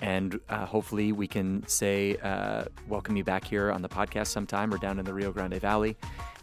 And 0.00 0.40
uh, 0.48 0.66
hopefully, 0.66 1.12
we 1.12 1.28
can 1.28 1.64
say, 1.68 2.16
uh, 2.16 2.64
welcome 2.88 3.16
you 3.16 3.22
back 3.22 3.44
here 3.44 3.70
on 3.70 3.82
the 3.82 3.88
podcast 3.88 4.28
sometime 4.28 4.74
or 4.74 4.78
down 4.78 4.98
in 4.98 5.04
the 5.04 5.14
Rio 5.14 5.30
Grande 5.30 5.60
Valley. 5.60 5.96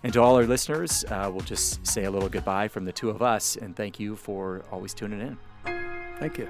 And 0.04 0.14
to 0.14 0.22
all 0.22 0.38
our 0.38 0.46
listeners, 0.46 1.04
uh, 1.10 1.30
we'll 1.32 1.42
just 1.42 1.86
say 1.86 2.06
a 2.06 2.12
little 2.12 2.30
goodbye 2.30 2.70
from 2.70 2.86
the 2.86 2.94
two 2.94 3.10
of 3.10 3.22
us 3.22 3.58
and 3.58 3.76
thank 3.76 4.00
you 4.00 4.16
for 4.16 4.64
always 4.72 4.94
tuning 4.94 5.20
in. 5.20 5.38
Thank 6.20 6.38
you. 6.38 6.48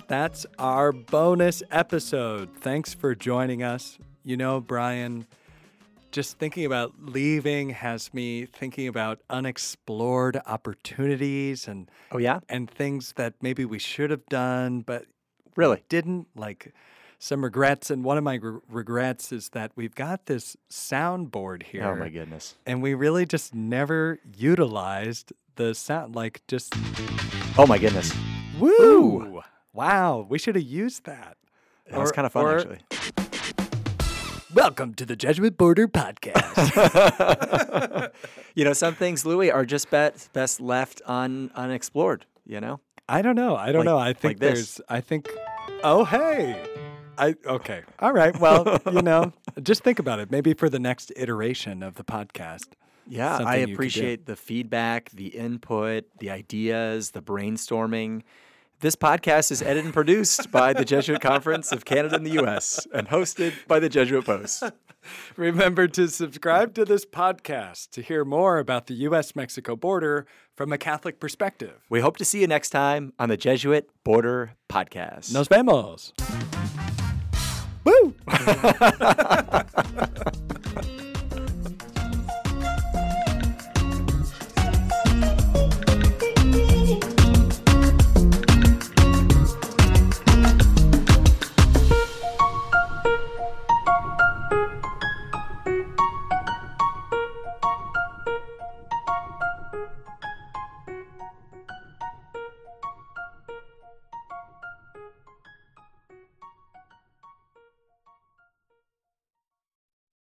Well, 0.00 0.06
that's 0.08 0.46
our 0.58 0.92
bonus 0.92 1.62
episode. 1.70 2.56
Thanks 2.56 2.94
for 2.94 3.14
joining 3.14 3.62
us. 3.62 3.98
You 4.24 4.38
know, 4.38 4.58
Brian, 4.58 5.26
just 6.10 6.38
thinking 6.38 6.64
about 6.64 6.94
leaving 6.98 7.68
has 7.70 8.14
me 8.14 8.46
thinking 8.46 8.88
about 8.88 9.20
unexplored 9.28 10.40
opportunities 10.46 11.68
and 11.68 11.90
oh 12.12 12.18
yeah 12.18 12.40
and 12.48 12.70
things 12.70 13.12
that 13.16 13.34
maybe 13.42 13.64
we 13.64 13.78
should 13.78 14.10
have 14.10 14.26
done 14.26 14.80
but 14.80 15.04
really 15.54 15.84
didn't 15.88 16.26
like 16.34 16.74
some 17.20 17.44
regrets 17.44 17.90
and 17.90 18.02
one 18.02 18.18
of 18.18 18.24
my 18.24 18.34
re- 18.34 18.58
regrets 18.68 19.30
is 19.30 19.50
that 19.50 19.70
we've 19.76 19.94
got 19.94 20.26
this 20.26 20.56
soundboard 20.68 21.62
here 21.62 21.84
oh 21.84 21.94
my 21.94 22.08
goodness 22.08 22.56
and 22.66 22.82
we 22.82 22.92
really 22.94 23.24
just 23.24 23.54
never 23.54 24.18
utilized 24.36 25.32
the 25.54 25.72
sound 25.76 26.16
like 26.16 26.40
just 26.48 26.74
oh 27.56 27.66
my 27.68 27.78
goodness 27.78 28.12
Woo! 28.58 28.68
Ooh. 28.68 29.42
Wow, 29.72 30.26
we 30.28 30.36
should 30.36 30.56
have 30.56 30.64
used 30.64 31.04
that. 31.04 31.36
That 31.86 31.98
or, 31.98 32.00
was 32.00 32.10
kind 32.10 32.26
of 32.26 32.32
fun, 32.32 32.44
or, 32.44 32.58
actually. 32.58 32.80
Welcome 34.54 34.94
to 34.94 35.06
the 35.06 35.14
Jesuit 35.14 35.56
Border 35.56 35.86
Podcast. 35.86 36.32
you 38.56 38.64
know, 38.64 38.72
some 38.72 38.96
things, 38.96 39.24
Louis, 39.24 39.48
are 39.48 39.64
just 39.64 39.88
best 39.88 40.32
best 40.32 40.60
left 40.60 41.02
un, 41.06 41.52
unexplored. 41.54 42.26
You 42.44 42.60
know, 42.60 42.80
I 43.08 43.22
don't 43.22 43.36
know. 43.36 43.54
I 43.54 43.70
don't 43.70 43.80
like, 43.80 43.84
know. 43.84 43.96
I 43.96 44.12
think 44.12 44.24
like 44.24 44.38
there's. 44.40 44.80
I 44.88 45.00
think. 45.00 45.28
Oh 45.84 46.04
hey, 46.04 46.60
I 47.16 47.36
okay. 47.46 47.82
All 48.00 48.12
right. 48.12 48.36
Well, 48.40 48.82
you 48.90 49.02
know, 49.02 49.32
just 49.62 49.84
think 49.84 50.00
about 50.00 50.18
it. 50.18 50.32
Maybe 50.32 50.52
for 50.52 50.68
the 50.68 50.80
next 50.80 51.12
iteration 51.14 51.84
of 51.84 51.94
the 51.94 52.02
podcast. 52.02 52.70
Yeah, 53.06 53.36
I 53.36 53.58
appreciate 53.58 54.26
the 54.26 54.34
feedback, 54.34 55.10
the 55.10 55.28
input, 55.28 56.06
the 56.18 56.30
ideas, 56.30 57.12
the 57.12 57.22
brainstorming. 57.22 58.22
This 58.80 58.96
podcast 58.96 59.50
is 59.50 59.60
edited 59.60 59.84
and 59.84 59.92
produced 59.92 60.50
by 60.50 60.72
the 60.72 60.86
Jesuit 60.86 61.20
Conference 61.20 61.70
of 61.70 61.84
Canada 61.84 62.16
and 62.16 62.24
the 62.24 62.30
U.S. 62.30 62.86
and 62.94 63.08
hosted 63.08 63.52
by 63.68 63.78
the 63.78 63.90
Jesuit 63.90 64.24
Post. 64.24 64.62
Remember 65.36 65.86
to 65.88 66.08
subscribe 66.08 66.72
to 66.76 66.86
this 66.86 67.04
podcast 67.04 67.90
to 67.90 68.00
hear 68.00 68.24
more 68.24 68.58
about 68.58 68.86
the 68.86 68.94
U.S. 68.94 69.36
Mexico 69.36 69.76
border 69.76 70.26
from 70.56 70.72
a 70.72 70.78
Catholic 70.78 71.20
perspective. 71.20 71.84
We 71.90 72.00
hope 72.00 72.16
to 72.16 72.24
see 72.24 72.40
you 72.40 72.46
next 72.46 72.70
time 72.70 73.12
on 73.18 73.28
the 73.28 73.36
Jesuit 73.36 73.90
Border 74.02 74.52
Podcast. 74.70 75.34
Nos 75.34 75.48
vemos. 75.48 76.14
Woo! 77.84 78.14